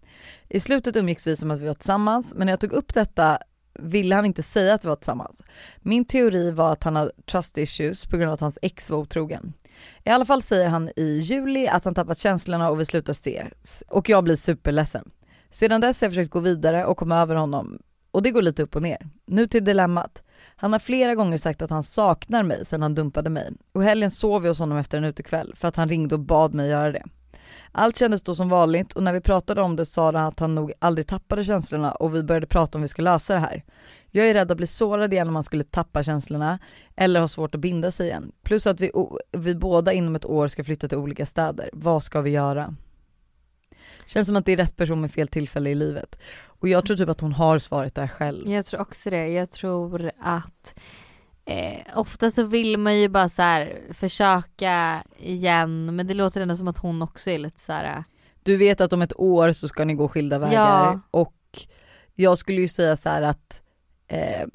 I 0.48 0.60
slutet 0.60 0.96
umgicks 0.96 1.26
vi 1.26 1.36
som 1.36 1.50
att 1.50 1.60
vi 1.60 1.66
var 1.66 1.74
tillsammans 1.74 2.34
men 2.34 2.46
när 2.46 2.52
jag 2.52 2.60
tog 2.60 2.72
upp 2.72 2.94
detta 2.94 3.38
ville 3.78 4.14
han 4.14 4.24
inte 4.24 4.42
säga 4.42 4.74
att 4.74 4.84
vi 4.84 4.88
var 4.88 4.96
tillsammans. 4.96 5.42
Min 5.78 6.04
teori 6.04 6.50
var 6.50 6.72
att 6.72 6.84
han 6.84 6.96
hade 6.96 7.12
trust 7.26 7.58
issues 7.58 8.06
på 8.06 8.16
grund 8.16 8.28
av 8.28 8.34
att 8.34 8.40
hans 8.40 8.58
ex 8.62 8.90
var 8.90 8.98
otrogen. 8.98 9.52
I 10.04 10.10
alla 10.10 10.24
fall 10.24 10.42
säger 10.42 10.68
han 10.68 10.90
i 10.96 11.18
juli 11.18 11.68
att 11.68 11.84
han 11.84 11.94
tappat 11.94 12.18
känslorna 12.18 12.70
och 12.70 12.80
vi 12.80 12.84
slutar 12.84 13.10
ses 13.10 13.84
och 13.88 14.08
jag 14.08 14.24
blir 14.24 14.36
superledsen. 14.36 15.10
Sedan 15.54 15.80
dess 15.80 16.00
har 16.00 16.06
jag 16.06 16.12
försökt 16.12 16.30
gå 16.30 16.40
vidare 16.40 16.84
och 16.84 16.96
komma 16.96 17.20
över 17.20 17.34
honom 17.34 17.78
och 18.10 18.22
det 18.22 18.30
går 18.30 18.42
lite 18.42 18.62
upp 18.62 18.76
och 18.76 18.82
ner. 18.82 19.08
Nu 19.26 19.46
till 19.46 19.64
dilemmat. 19.64 20.22
Han 20.56 20.72
har 20.72 20.80
flera 20.80 21.14
gånger 21.14 21.38
sagt 21.38 21.62
att 21.62 21.70
han 21.70 21.82
saknar 21.82 22.42
mig 22.42 22.66
sedan 22.66 22.82
han 22.82 22.94
dumpade 22.94 23.30
mig 23.30 23.52
och 23.72 23.82
helgen 23.82 24.10
sov 24.10 24.42
vi 24.42 24.48
hos 24.48 24.58
honom 24.58 24.78
efter 24.78 24.98
en 24.98 25.04
utekväll 25.04 25.52
för 25.56 25.68
att 25.68 25.76
han 25.76 25.88
ringde 25.88 26.14
och 26.14 26.20
bad 26.20 26.54
mig 26.54 26.70
göra 26.70 26.92
det. 26.92 27.02
Allt 27.72 27.98
kändes 27.98 28.22
då 28.22 28.34
som 28.34 28.48
vanligt 28.48 28.92
och 28.92 29.02
när 29.02 29.12
vi 29.12 29.20
pratade 29.20 29.62
om 29.62 29.76
det 29.76 29.84
sa 29.84 30.04
han 30.06 30.16
att 30.16 30.40
han 30.40 30.54
nog 30.54 30.72
aldrig 30.78 31.06
tappade 31.06 31.44
känslorna 31.44 31.92
och 31.92 32.14
vi 32.14 32.22
började 32.22 32.46
prata 32.46 32.78
om 32.78 32.82
vi 32.82 32.88
skulle 32.88 33.10
lösa 33.12 33.34
det 33.34 33.40
här. 33.40 33.64
Jag 34.10 34.28
är 34.28 34.34
rädd 34.34 34.50
att 34.50 34.56
bli 34.56 34.66
sårad 34.66 35.12
igen 35.12 35.28
om 35.28 35.34
han 35.34 35.44
skulle 35.44 35.64
tappa 35.64 36.02
känslorna 36.02 36.58
eller 36.96 37.20
ha 37.20 37.28
svårt 37.28 37.54
att 37.54 37.60
binda 37.60 37.90
sig 37.90 38.06
igen. 38.06 38.32
Plus 38.42 38.66
att 38.66 38.80
vi, 38.80 38.90
vi 39.32 39.54
båda 39.54 39.92
inom 39.92 40.16
ett 40.16 40.24
år 40.24 40.48
ska 40.48 40.64
flytta 40.64 40.88
till 40.88 40.98
olika 40.98 41.26
städer. 41.26 41.70
Vad 41.72 42.02
ska 42.02 42.20
vi 42.20 42.30
göra? 42.30 42.74
Känns 44.06 44.26
som 44.28 44.36
att 44.36 44.44
det 44.46 44.52
är 44.52 44.56
rätt 44.56 44.76
person 44.76 45.00
med 45.00 45.12
fel 45.12 45.28
tillfälle 45.28 45.70
i 45.70 45.74
livet. 45.74 46.18
Och 46.44 46.68
jag 46.68 46.86
tror 46.86 46.96
typ 46.96 47.08
att 47.08 47.20
hon 47.20 47.32
har 47.32 47.58
svaret 47.58 47.94
där 47.94 48.08
själv. 48.08 48.50
Jag 48.50 48.66
tror 48.66 48.80
också 48.80 49.10
det. 49.10 49.28
Jag 49.28 49.50
tror 49.50 50.10
att 50.20 50.74
eh, 51.44 51.98
ofta 51.98 52.30
så 52.30 52.42
vill 52.42 52.76
man 52.78 52.96
ju 53.00 53.08
bara 53.08 53.28
så 53.28 53.42
här 53.42 53.78
försöka 53.92 55.02
igen 55.18 55.96
men 55.96 56.06
det 56.06 56.14
låter 56.14 56.40
ändå 56.40 56.56
som 56.56 56.68
att 56.68 56.78
hon 56.78 57.02
också 57.02 57.30
är 57.30 57.38
lite 57.38 57.60
så 57.60 57.72
här. 57.72 58.04
Du 58.42 58.56
vet 58.56 58.80
att 58.80 58.92
om 58.92 59.02
ett 59.02 59.20
år 59.20 59.52
så 59.52 59.68
ska 59.68 59.84
ni 59.84 59.94
gå 59.94 60.08
skilda 60.08 60.38
vägar 60.38 60.54
Ja. 60.82 61.00
och 61.10 61.34
jag 62.14 62.38
skulle 62.38 62.60
ju 62.60 62.68
säga 62.68 62.96
så 62.96 63.08
här 63.08 63.22
att 63.22 63.62
eh, 64.08 64.46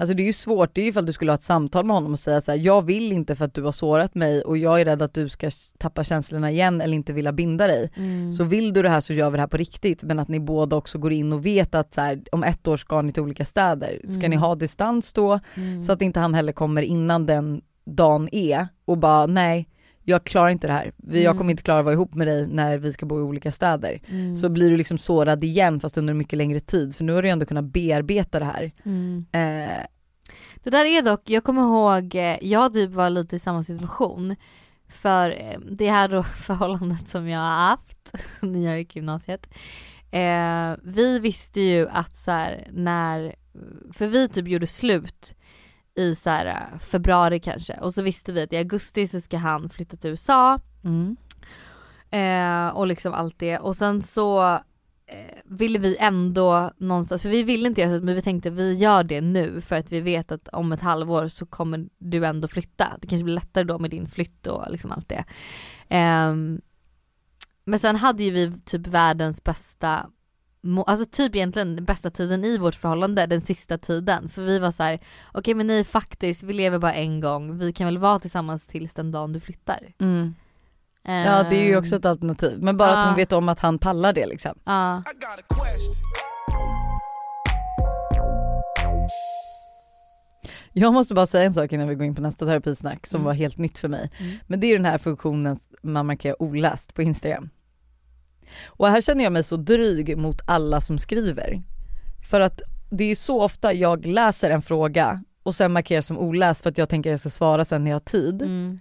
Alltså 0.00 0.14
det 0.14 0.22
är 0.22 0.26
ju 0.26 0.32
svårt, 0.32 0.74
det 0.74 0.80
är 0.80 0.82
ju 0.82 0.88
ifall 0.90 1.06
du 1.06 1.12
skulle 1.12 1.30
ha 1.30 1.34
ett 1.34 1.42
samtal 1.42 1.84
med 1.84 1.96
honom 1.96 2.12
och 2.12 2.18
säga 2.18 2.40
så 2.40 2.50
här: 2.50 2.58
jag 2.58 2.82
vill 2.82 3.12
inte 3.12 3.36
för 3.36 3.44
att 3.44 3.54
du 3.54 3.62
har 3.62 3.72
sårat 3.72 4.14
mig 4.14 4.42
och 4.42 4.58
jag 4.58 4.80
är 4.80 4.84
rädd 4.84 5.02
att 5.02 5.14
du 5.14 5.28
ska 5.28 5.50
tappa 5.78 6.04
känslorna 6.04 6.50
igen 6.50 6.80
eller 6.80 6.94
inte 6.94 7.12
vilja 7.12 7.32
binda 7.32 7.66
dig. 7.66 7.90
Mm. 7.96 8.32
Så 8.32 8.44
vill 8.44 8.72
du 8.72 8.82
det 8.82 8.88
här 8.88 9.00
så 9.00 9.12
gör 9.12 9.30
vi 9.30 9.36
det 9.36 9.40
här 9.40 9.48
på 9.48 9.56
riktigt 9.56 10.02
men 10.02 10.18
att 10.18 10.28
ni 10.28 10.40
båda 10.40 10.76
också 10.76 10.98
går 10.98 11.12
in 11.12 11.32
och 11.32 11.46
vet 11.46 11.74
att 11.74 11.94
så 11.94 12.00
här, 12.00 12.22
om 12.32 12.44
ett 12.44 12.68
år 12.68 12.76
ska 12.76 13.02
ni 13.02 13.12
till 13.12 13.22
olika 13.22 13.44
städer. 13.44 14.00
Ska 14.08 14.18
Mm. 14.18 14.30
ni 14.30 14.36
ha 14.36 14.54
distans 14.54 15.12
då? 15.12 15.40
Mm. 15.54 15.82
Så 15.82 15.92
att 15.92 16.02
inte 16.02 16.20
han 16.20 16.34
heller 16.34 16.52
kommer 16.52 16.82
innan 16.82 17.26
den 17.26 17.60
dagen 17.84 18.28
är 18.32 18.68
och 18.84 18.98
bara 18.98 19.26
nej 19.26 19.68
jag 20.10 20.24
klarar 20.24 20.48
inte 20.48 20.66
det 20.66 20.72
här. 20.72 20.92
Jag 21.06 21.16
Mm. 21.24 21.38
kommer 21.38 21.50
inte 21.50 21.62
klara 21.62 21.78
att 21.78 21.84
vara 21.84 21.94
ihop 21.94 22.14
med 22.14 22.26
dig 22.26 22.46
när 22.46 22.78
vi 22.78 22.92
ska 22.92 23.06
bo 23.06 23.18
i 23.18 23.22
olika 23.22 23.50
städer. 23.52 24.00
Mm. 24.08 24.36
Så 24.36 24.48
blir 24.48 24.70
du 24.70 24.76
liksom 24.76 24.98
sårad 24.98 25.44
igen 25.44 25.80
fast 25.80 25.98
under 25.98 26.14
mycket 26.14 26.36
längre 26.36 26.60
tid 26.60 26.96
för 26.96 27.04
nu 27.04 27.12
har 27.12 27.22
du 27.22 27.28
ändå 27.28 27.46
kunnat 27.46 27.64
bearbeta 27.64 28.38
det 28.38 28.44
här. 28.44 28.72
Mm. 28.84 29.26
Eh, 29.32 29.86
Det 30.62 30.70
där 30.70 30.84
är 30.84 31.02
dock, 31.02 31.30
jag 31.30 31.44
kommer 31.44 31.62
ihåg, 31.62 32.14
eh, 32.14 32.38
jag 32.44 32.72
typ 32.72 32.90
var 32.90 33.10
lite 33.10 33.36
i 33.36 33.38
samma 33.38 33.64
situation. 33.64 34.36
För 34.88 35.30
eh, 35.30 35.60
det 35.70 35.90
här 35.90 36.08
då 36.08 36.22
förhållandet 36.46 37.08
som 37.08 37.28
jag 37.28 37.40
har 37.40 37.68
haft 37.68 38.12
när 38.40 38.60
jag 38.66 38.78
gick 38.78 38.96
i 38.96 38.98
gymnasiet. 38.98 39.48
Eh, 40.10 40.74
vi 40.82 41.18
visste 41.18 41.60
ju 41.60 41.88
att 41.88 42.16
så 42.16 42.30
här, 42.30 42.68
när, 42.72 43.34
för 43.92 44.06
vi 44.06 44.28
typ 44.28 44.48
gjorde 44.48 44.66
slut 44.66 45.34
i 45.94 46.14
så 46.14 46.30
här, 46.30 46.46
eh, 46.46 46.78
februari 46.78 47.40
kanske 47.40 47.74
och 47.74 47.94
så 47.94 48.02
visste 48.02 48.32
vi 48.32 48.42
att 48.42 48.52
i 48.52 48.56
augusti 48.56 49.06
så 49.06 49.20
ska 49.20 49.36
han 49.36 49.68
flytta 49.70 49.96
till 49.96 50.10
USA 50.10 50.60
mm. 50.84 51.16
Eh, 52.12 52.68
och 52.68 52.86
liksom 52.86 53.12
allt 53.12 53.38
det 53.38 53.58
och 53.58 53.76
sen 53.76 54.02
så 54.02 54.54
eh, 55.06 55.36
ville 55.44 55.78
vi 55.78 55.96
ändå 55.96 56.70
någonstans, 56.76 57.22
för 57.22 57.28
vi 57.28 57.42
ville 57.42 57.68
inte 57.68 57.80
göra 57.80 57.98
så 57.98 58.04
men 58.04 58.14
vi 58.14 58.22
tänkte 58.22 58.50
vi 58.50 58.72
gör 58.74 59.04
det 59.04 59.20
nu 59.20 59.60
för 59.60 59.76
att 59.76 59.92
vi 59.92 60.00
vet 60.00 60.32
att 60.32 60.48
om 60.48 60.72
ett 60.72 60.80
halvår 60.80 61.28
så 61.28 61.46
kommer 61.46 61.88
du 61.98 62.26
ändå 62.26 62.48
flytta. 62.48 62.96
Det 63.00 63.08
kanske 63.08 63.24
blir 63.24 63.34
lättare 63.34 63.64
då 63.64 63.78
med 63.78 63.90
din 63.90 64.06
flytt 64.06 64.46
och 64.46 64.70
liksom 64.70 64.92
allt 64.92 65.08
det. 65.08 65.24
Ehm, 65.88 66.60
men 67.64 67.78
sen 67.78 67.96
hade 67.96 68.24
ju 68.24 68.30
vi 68.30 68.52
typ 68.64 68.86
världens 68.86 69.44
bästa 69.44 70.10
Alltså 70.86 71.06
typ 71.06 71.36
egentligen 71.36 71.76
den 71.76 71.84
bästa 71.84 72.10
tiden 72.10 72.44
i 72.44 72.58
vårt 72.58 72.74
förhållande, 72.74 73.26
den 73.26 73.40
sista 73.40 73.78
tiden. 73.78 74.28
För 74.28 74.42
vi 74.42 74.58
var 74.58 74.70
så 74.70 74.82
här: 74.82 74.98
okej 75.32 75.54
men 75.54 75.66
nej 75.66 75.84
faktiskt, 75.84 76.42
vi 76.42 76.52
lever 76.52 76.78
bara 76.78 76.94
en 76.94 77.20
gång, 77.20 77.58
vi 77.58 77.72
kan 77.72 77.86
väl 77.86 77.98
vara 77.98 78.18
tillsammans 78.18 78.66
tills 78.66 78.94
den 78.94 79.10
dagen 79.10 79.32
du 79.32 79.40
flyttar. 79.40 79.78
Mm. 80.00 80.34
Ja 81.04 81.42
det 81.50 81.56
är 81.56 81.64
ju 81.64 81.76
också 81.76 81.94
Ehm, 81.94 81.98
ett 81.98 82.04
alternativ 82.06 82.58
men 82.62 82.76
bara 82.76 82.90
att 82.90 83.02
ja. 83.02 83.06
hon 83.08 83.16
vet 83.16 83.32
om 83.32 83.48
att 83.48 83.60
han 83.60 83.78
pallar 83.78 84.12
det 84.12 84.26
liksom. 84.26 84.54
Question. 85.48 85.94
Jag 90.72 90.92
måste 90.92 91.14
bara 91.14 91.26
säga 91.26 91.44
en 91.44 91.54
sak 91.54 91.72
innan 91.72 91.88
vi 91.88 91.94
går 91.94 92.06
in 92.06 92.14
på 92.14 92.22
nästa 92.22 92.46
terapisnack 92.46 93.06
som 93.06 93.16
Mm. 93.20 93.24
var 93.26 93.32
helt 93.32 93.58
nytt 93.58 93.78
för 93.78 93.88
mig. 93.88 94.10
Mm. 94.18 94.36
Men 94.46 94.60
det 94.60 94.66
är 94.66 94.72
den 94.76 94.84
här 94.84 94.98
funktionen 94.98 95.58
man 95.82 96.06
markerar 96.06 96.42
oläst 96.42 96.94
på 96.94 97.02
Instagram. 97.02 97.50
Och 98.66 98.88
här 98.88 99.00
känner 99.00 99.24
jag 99.24 99.32
mig 99.32 99.42
så 99.42 99.56
dryg 99.56 100.18
mot 100.18 100.40
alla 100.46 100.80
som 100.80 100.98
skriver. 100.98 101.62
För 102.30 102.40
att 102.40 102.60
det 102.90 103.04
är 103.04 103.14
så 103.14 103.42
ofta 103.42 103.72
jag 103.72 104.06
läser 104.06 104.50
en 104.50 104.62
fråga 104.62 105.24
och 105.42 105.54
sen 105.54 105.72
markerar 105.72 106.00
som 106.00 106.18
oläst 106.18 106.62
för 106.62 106.70
att 106.70 106.78
jag 106.78 106.88
tänker 106.88 107.10
att 107.10 107.12
jag 107.12 107.20
ska 107.20 107.30
svara 107.30 107.64
sen 107.64 107.84
när 107.84 107.90
jag 107.90 107.94
har 107.94 108.00
tid. 108.00 108.42
Mm. 108.42 108.80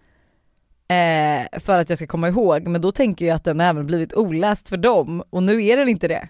Eh, 0.88 1.60
för 1.60 1.80
att 1.80 1.90
jag 1.90 1.98
ska 1.98 2.08
komma 2.08 2.28
ihåg 2.28 2.68
men 2.68 2.82
då 2.82 2.92
tänker 2.92 3.26
jag 3.26 3.36
att 3.36 3.44
den 3.44 3.62
även 3.62 3.86
blivit 3.86 4.14
oläst 4.14 4.70
för 4.70 4.78
dem 4.78 5.24
och 5.30 5.44
nu 5.44 5.66
är 5.66 5.78
den 5.78 5.90
inte 5.90 6.08
det. 6.08 6.30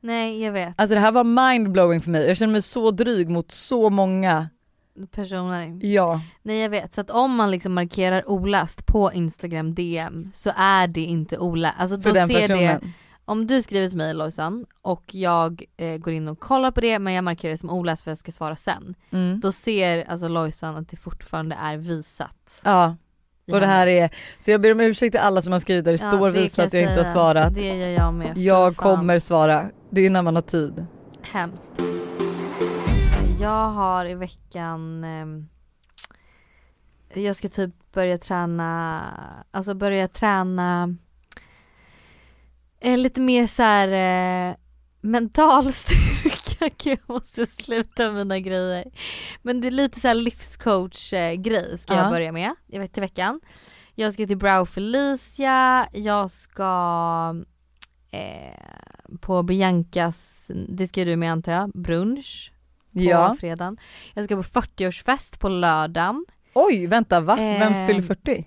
Nej 0.00 0.44
jag 0.44 0.52
vet. 0.52 0.74
Alltså 0.76 0.94
det 0.94 1.00
här 1.00 1.12
var 1.12 1.24
mindblowing 1.24 2.00
för 2.00 2.10
mig, 2.10 2.26
jag 2.26 2.36
känner 2.36 2.52
mig 2.52 2.62
så 2.62 2.90
dryg 2.90 3.28
mot 3.28 3.52
så 3.52 3.90
många. 3.90 4.48
Personer. 5.06 5.78
Ja. 5.86 6.20
Nej 6.42 6.58
jag 6.58 6.68
vet. 6.70 6.92
Så 6.94 7.00
att 7.00 7.10
om 7.10 7.34
man 7.34 7.50
liksom 7.50 7.74
markerar 7.74 8.28
oläst 8.30 8.86
på 8.86 9.12
Instagram 9.12 9.74
DM 9.74 10.30
så 10.34 10.52
är 10.56 10.86
det 10.86 11.00
inte 11.00 11.38
oläst. 11.38 11.74
Alltså 11.78 12.00
För 12.00 12.10
då 12.10 12.14
den 12.14 12.28
ser 12.28 12.34
det, 12.40 12.48
personen. 12.48 12.92
om 13.24 13.46
du 13.46 13.62
skriver 13.62 13.88
till 13.88 13.96
mig 13.98 14.14
Lojsan 14.14 14.66
och 14.82 15.14
jag 15.14 15.62
eh, 15.76 15.96
går 15.96 16.12
in 16.12 16.28
och 16.28 16.40
kollar 16.40 16.70
på 16.70 16.80
det 16.80 16.98
men 16.98 17.12
jag 17.12 17.24
markerar 17.24 17.50
det 17.50 17.58
som 17.58 17.70
oläst 17.70 18.02
för 18.04 18.10
att 18.10 18.12
jag 18.12 18.18
ska 18.18 18.32
svara 18.32 18.56
sen. 18.56 18.94
Mm. 19.10 19.40
Då 19.40 19.52
ser 19.52 20.10
alltså 20.10 20.28
Lojsan 20.28 20.76
att 20.76 20.88
det 20.88 20.96
fortfarande 20.96 21.56
är 21.62 21.76
visat. 21.76 22.60
Ja 22.64 22.96
och 23.52 23.60
det 23.60 23.66
här 23.66 23.86
är, 23.86 24.10
så 24.38 24.50
jag 24.50 24.60
ber 24.60 24.72
om 24.72 24.80
ursäkt 24.80 25.12
till 25.12 25.20
alla 25.20 25.40
som 25.40 25.52
har 25.52 25.60
skrivit 25.60 25.84
där 25.84 25.92
det 25.92 26.02
Ja, 26.02 26.10
står 26.10 26.26
det 26.32 26.40
visa 26.42 26.56
kan 26.56 26.66
att 26.66 26.72
jag 26.72 26.82
inte 26.82 27.00
har 27.00 27.12
svarat. 27.12 27.54
Det 27.54 27.76
gör 27.76 27.88
jag 27.88 28.14
med. 28.14 28.38
Jag 28.38 28.76
kommer 28.76 29.18
svara, 29.20 29.70
det 29.90 30.06
är 30.06 30.10
när 30.10 30.22
man 30.22 30.34
har 30.34 30.42
tid. 30.42 30.86
Hemskt. 31.22 31.72
Jag 33.40 33.68
har 33.70 34.04
i 34.06 34.14
veckan 34.14 35.04
ehm, 35.04 35.48
Jag 37.14 37.36
ska 37.36 37.48
typ 37.48 37.70
börja 37.92 38.18
träna, 38.18 39.02
alltså 39.50 39.74
börja 39.74 40.08
träna 40.08 40.94
eh, 42.80 42.98
lite 42.98 43.20
mer 43.20 43.46
så 43.46 43.62
här 43.62 43.88
eh, 44.50 44.56
mental 45.00 45.72
styrka. 45.72 46.68
Gud, 46.78 46.98
jag 47.06 47.14
måste 47.14 47.46
sluta 47.46 48.04
med 48.04 48.14
mina 48.14 48.38
grejer. 48.38 48.84
Men 49.42 49.60
det 49.60 49.66
är 49.68 49.72
lite 49.72 50.00
så 50.00 50.08
här 50.08 50.14
livscoach 50.14 51.12
eh, 51.12 51.34
grej 51.34 51.78
ska 51.78 51.94
Ja. 51.94 52.00
jag 52.02 52.10
börja 52.10 52.32
med 52.32 52.54
i 52.66 52.78
veck- 52.78 52.92
till 52.92 53.00
veckan. 53.00 53.40
Jag 53.94 54.12
ska 54.12 54.26
till 54.26 54.38
Brow 54.38 54.64
Felicia, 54.64 55.88
jag 55.92 56.30
ska 56.30 57.34
eh, 58.10 58.58
på 59.20 59.42
Biancas, 59.42 60.50
det 60.68 60.86
ska 60.86 61.04
du 61.04 61.16
med 61.16 61.32
antar 61.32 61.52
jag, 61.52 61.70
brunch 61.74 62.52
på 62.92 63.00
Ja. 63.00 63.36
fredagen. 63.40 63.78
Jag 64.14 64.24
ska 64.24 64.36
på 64.36 64.42
40-årsfest 64.42 65.38
på 65.38 65.48
lördagen. 65.48 66.24
Oj 66.54 66.86
vänta 66.86 67.20
va? 67.20 67.36
Vem 67.36 67.72
Eh, 67.72 67.86
fyller 67.86 68.02
40? 68.02 68.44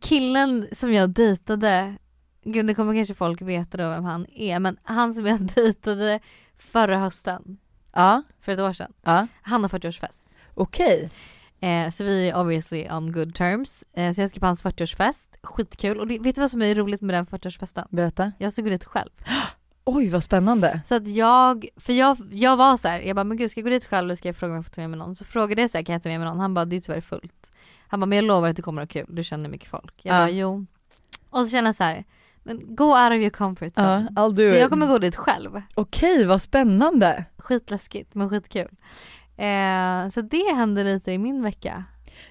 Killen 0.00 0.66
som 0.72 0.92
jag 0.92 1.10
dejtade, 1.10 1.96
gud 2.44 2.66
det 2.66 2.74
kommer 2.74 2.94
kanske 2.94 3.14
folk 3.14 3.42
veta 3.42 3.76
då 3.76 3.88
vem 3.90 4.04
han 4.04 4.26
är, 4.34 4.58
men 4.58 4.76
han 4.82 5.14
som 5.14 5.26
jag 5.26 5.40
dejtade 5.54 6.20
förra 6.58 6.98
hösten, 6.98 7.58
Ja, 7.94 8.22
för 8.40 8.52
ett 8.52 8.60
år 8.60 8.72
sedan, 8.72 8.92
ja. 9.02 9.26
han 9.42 9.62
har 9.62 9.68
40-årsfest. 9.68 10.28
okej. 10.54 11.10
Eh, 11.60 11.90
så 11.90 12.04
vi 12.04 12.28
är 12.30 12.36
obviously 12.40 12.88
on 12.90 13.12
good 13.12 13.34
terms. 13.34 13.84
Eh, 13.92 14.12
så 14.14 14.20
jag 14.20 14.30
ska 14.30 14.40
på 14.40 14.46
hans 14.46 14.64
40-årsfest, 14.64 15.28
skitkul. 15.42 16.00
Och 16.00 16.06
det, 16.06 16.18
vet 16.18 16.34
du 16.34 16.40
vad 16.40 16.50
som 16.50 16.62
är 16.62 16.74
roligt 16.74 17.00
med 17.00 17.14
den 17.14 17.26
40-årsfesten? 17.26 17.86
Berätta. 17.90 18.32
Jag 18.38 18.52
ska 18.52 18.62
gå 18.62 18.68
dit 18.70 18.84
själv. 18.84 19.10
Oj 19.84 20.08
vad 20.08 20.22
spännande. 20.22 20.80
Så 20.84 20.94
att 20.94 21.08
jag, 21.08 21.66
för 21.76 21.92
jag, 21.92 22.16
jag 22.30 22.56
var 22.56 22.76
så 22.76 22.88
här, 22.88 23.00
jag 23.00 23.16
bara 23.16 23.24
men 23.24 23.36
gud 23.36 23.50
ska 23.50 23.60
jag 23.60 23.64
gå 23.64 23.70
dit 23.70 23.84
själv 23.84 24.04
eller 24.06 24.14
ska 24.16 24.28
jag 24.28 24.36
fråga 24.36 24.50
om 24.50 24.56
jag 24.56 24.64
får 24.64 24.70
ta 24.70 24.80
med 24.80 24.90
mig 24.90 24.98
någon? 24.98 25.14
Så 25.14 25.24
frågade 25.24 25.60
jag 25.60 25.70
så 25.70 25.78
här, 25.78 25.84
kan 25.84 25.92
jag 25.92 26.02
ta 26.02 26.08
med 26.08 26.20
mig 26.20 26.28
någon? 26.28 26.40
Han 26.40 26.54
bara 26.54 26.64
det 26.64 26.76
är 26.76 26.80
tyvärr 26.80 27.00
fullt. 27.00 27.52
Han 27.88 28.00
bara 28.00 28.06
men 28.06 28.16
jag 28.16 28.24
lovar 28.24 28.48
att 28.48 28.56
det 28.56 28.62
kommer 28.62 28.82
att 28.82 28.92
ha 28.94 29.00
kul, 29.02 29.14
du 29.16 29.24
känner 29.24 29.48
mycket 29.48 29.68
folk. 29.68 29.94
Jag 30.02 30.14
Ja. 30.16 30.18
bara 30.20 30.30
jo. 30.30 30.66
Och 31.30 31.44
så 31.44 31.48
känner 31.50 31.68
jag 31.68 31.74
så 31.76 31.84
här, 31.84 32.04
men 32.42 32.74
go 32.76 32.84
out 32.84 33.10
of 33.10 33.16
your 33.16 33.30
comfort 33.30 33.72
zone. 33.78 34.08
I'll 34.16 34.30
do 34.30 34.36
så 34.36 34.54
it. 34.54 34.60
jag 34.60 34.70
kommer 34.70 34.86
gå 34.86 34.98
dit 34.98 35.16
själv. 35.16 35.62
Okej 35.74 36.26
vad 36.26 36.42
spännande. 36.42 37.24
Skitläskigt 37.38 38.14
men 38.14 38.30
skitkul. 38.30 38.68
Eh, 39.36 40.08
så 40.08 40.20
det 40.20 40.54
hände 40.54 40.84
lite 40.84 41.12
i 41.12 41.18
min 41.18 41.42
vecka. 41.42 41.84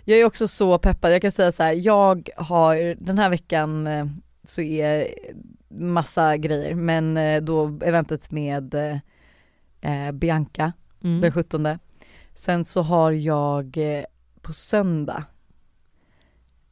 Jag 0.06 0.20
är 0.20 0.26
också 0.26 0.48
så 0.48 0.78
peppad, 0.78 1.14
jag 1.14 1.22
kan 1.22 1.32
säga 1.32 1.52
så 1.52 1.64
här, 1.64 1.74
jag 1.74 2.30
har 2.38 2.96
den 3.06 3.18
här 3.18 3.30
veckan 3.30 3.88
eh, 3.88 4.06
så 4.44 4.62
är 4.62 5.08
massa 5.74 6.38
grejer 6.38 6.76
men 6.76 7.18
eh, 7.18 7.42
då 7.42 7.80
eventet 7.84 8.32
med 8.32 8.74
eh, 9.82 10.12
Bianca 10.12 10.74
Mm. 11.04 11.22
den 11.22 11.32
17. 11.32 11.68
Sen 12.36 12.66
så 12.66 12.82
har 12.82 13.12
jag 13.12 13.78
eh, 13.78 14.04
på 14.42 14.54
söndag 14.54 15.24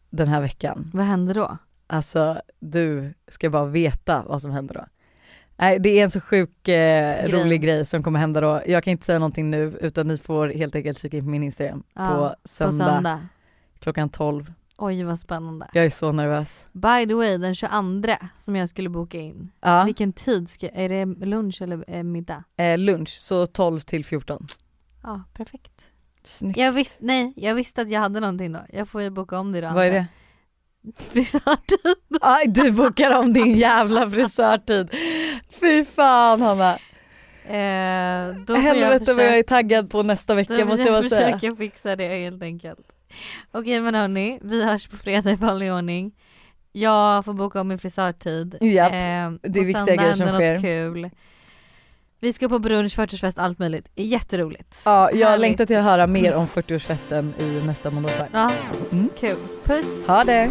den 0.10 0.28
här 0.28 0.42
veckan, 0.42 0.92
Vad 0.94 1.06
hände 1.06 1.34
då? 1.34 1.58
alltså 1.88 2.42
du 2.60 3.14
ska 3.28 3.50
bara 3.50 3.66
veta 3.66 4.24
vad 4.28 4.42
som 4.42 4.52
händer 4.52 4.74
då. 4.76 4.86
Nej 5.58 5.80
det 5.80 5.90
är 6.00 6.04
en 6.04 6.12
så 6.12 6.22
sjuk 6.22 6.68
eh, 6.68 7.28
Grej. 7.30 7.32
rolig 7.44 7.62
grej 7.62 7.86
som 7.86 8.04
kommer 8.04 8.20
hända 8.20 8.42
då. 8.42 8.62
Jag 8.66 8.84
kan 8.84 8.92
inte 8.92 9.06
säga 9.06 9.20
någonting 9.20 9.50
nu 9.50 9.78
utan 9.82 10.08
ni 10.08 10.18
får 10.18 10.48
helt 10.48 10.76
enkelt 10.76 11.00
kika 11.00 11.18
in 11.18 11.24
på 11.24 11.30
min 11.30 11.44
Instagram 11.44 11.84
Ja, 11.94 12.08
på, 12.10 12.36
söndag, 12.50 12.86
På 12.88 12.94
söndag. 12.94 13.28
klockan 13.80 14.10
12. 14.10 14.54
Oj 14.82 15.04
vad 15.04 15.20
spännande. 15.20 15.68
Jag 15.74 15.86
är 15.86 15.90
så 15.90 16.12
nervös. 16.12 16.66
By 16.72 17.08
the 17.08 17.14
way 17.14 17.38
den 17.38 17.56
22 17.56 18.14
som 18.38 18.56
jag 18.56 18.70
skulle 18.70 18.90
boka 18.90 19.18
in. 19.18 19.52
Ja, 19.62 19.84
Vilken 19.84 20.14
tid 20.14 20.50
ska, 20.50 20.70
är 20.70 20.90
det 20.90 21.06
lunch 21.26 21.62
eller 21.62 21.84
eh, 21.88 22.04
middag? 22.04 22.44
eh, 22.58 22.78
lunch 22.78 23.10
så 23.10 23.46
12 23.46 23.80
till 23.80 24.06
14. 24.06 24.48
Ja 25.04 25.24
perfekt. 25.34 25.72
Snyggt. 26.24 26.58
Jag 26.60 26.72
visste, 26.72 27.06
nej 27.06 27.34
jag 27.36 27.56
visste 27.56 27.82
att 27.82 27.90
jag 27.90 28.00
hade 28.00 28.20
någonting 28.20 28.52
då. 28.54 28.60
Jag 28.74 28.88
får 28.90 29.02
ju 29.02 29.10
boka 29.10 29.40
om 29.40 29.52
det 29.52 29.62
då. 29.62 29.70
Vad 29.74 29.86
är 29.86 29.92
det? 29.92 30.06
frisörtid. 30.98 31.96
Aj, 32.22 32.48
du 32.48 32.72
bokar 32.72 33.20
om 33.20 33.34
din 33.34 33.56
jävla 33.58 34.10
frisörtid. 34.10 34.90
Fy 35.50 35.86
fan 35.86 36.42
Hanna. 36.42 36.72
Eh, 37.46 38.36
då 38.36 38.56
får 38.56 38.62
Helvete 38.62 39.04
jag 39.08 39.16
vad 39.16 39.26
jag 39.26 39.38
är 39.40 39.44
taggad 39.44 39.90
på 39.90 40.04
nästa 40.04 40.34
Då 40.34 40.38
vecka 40.38 40.66
måste 40.66 40.84
jag 40.84 40.92
bara 40.94 41.02
jag 41.02 41.12
säga. 41.12 41.38
försöka 41.40 41.56
fixa 41.56 41.96
det 41.96 42.08
helt 42.08 42.44
enkelt. 42.44 42.80
Okej 43.52 43.82
men 43.82 43.96
hörni, 43.96 44.40
vi 44.42 44.66
hörs 44.66 44.88
på 44.88 44.98
fredag 44.98 45.32
i 45.32 45.36
vanlig 45.36 45.74
ordning. 45.74 46.12
Jag 46.72 47.26
får 47.26 47.34
boka 47.34 47.62
om 47.62 47.68
min 47.68 47.80
frisörtid. 47.80 48.58
Japp, 48.62 48.92
Eh, 48.94 48.98
det 49.52 49.60
är 49.60 49.66
viktiga 49.66 49.96
grejer 49.96 50.14
som 50.14 50.28
händer 50.28 50.52
något 50.54 50.60
sker. 50.60 50.62
kul. 50.62 51.10
Vi 52.22 52.34
ska 52.34 52.50
på 52.50 52.60
brunch, 52.60 52.96
40-årsfest, 52.98 53.40
allt 53.40 53.60
möjligt. 53.60 53.88
Jätteroligt. 53.96 54.82
Ja, 54.86 55.12
jag 55.12 55.28
Härligt. 55.28 55.42
längtar 55.42 55.66
till 55.66 55.78
att 55.78 55.84
höra 55.84 56.08
mer 56.08 56.34
om 56.36 56.48
40-årsfesten 56.48 57.34
i 57.42 57.66
nästa 57.66 57.90
måndagsvarv. 57.92 58.30
Ja, 58.34 58.52
Mm. 58.92 59.10
kul. 59.20 59.36
Puss! 59.66 60.08
Ha 60.08 60.24
det! 60.24 60.50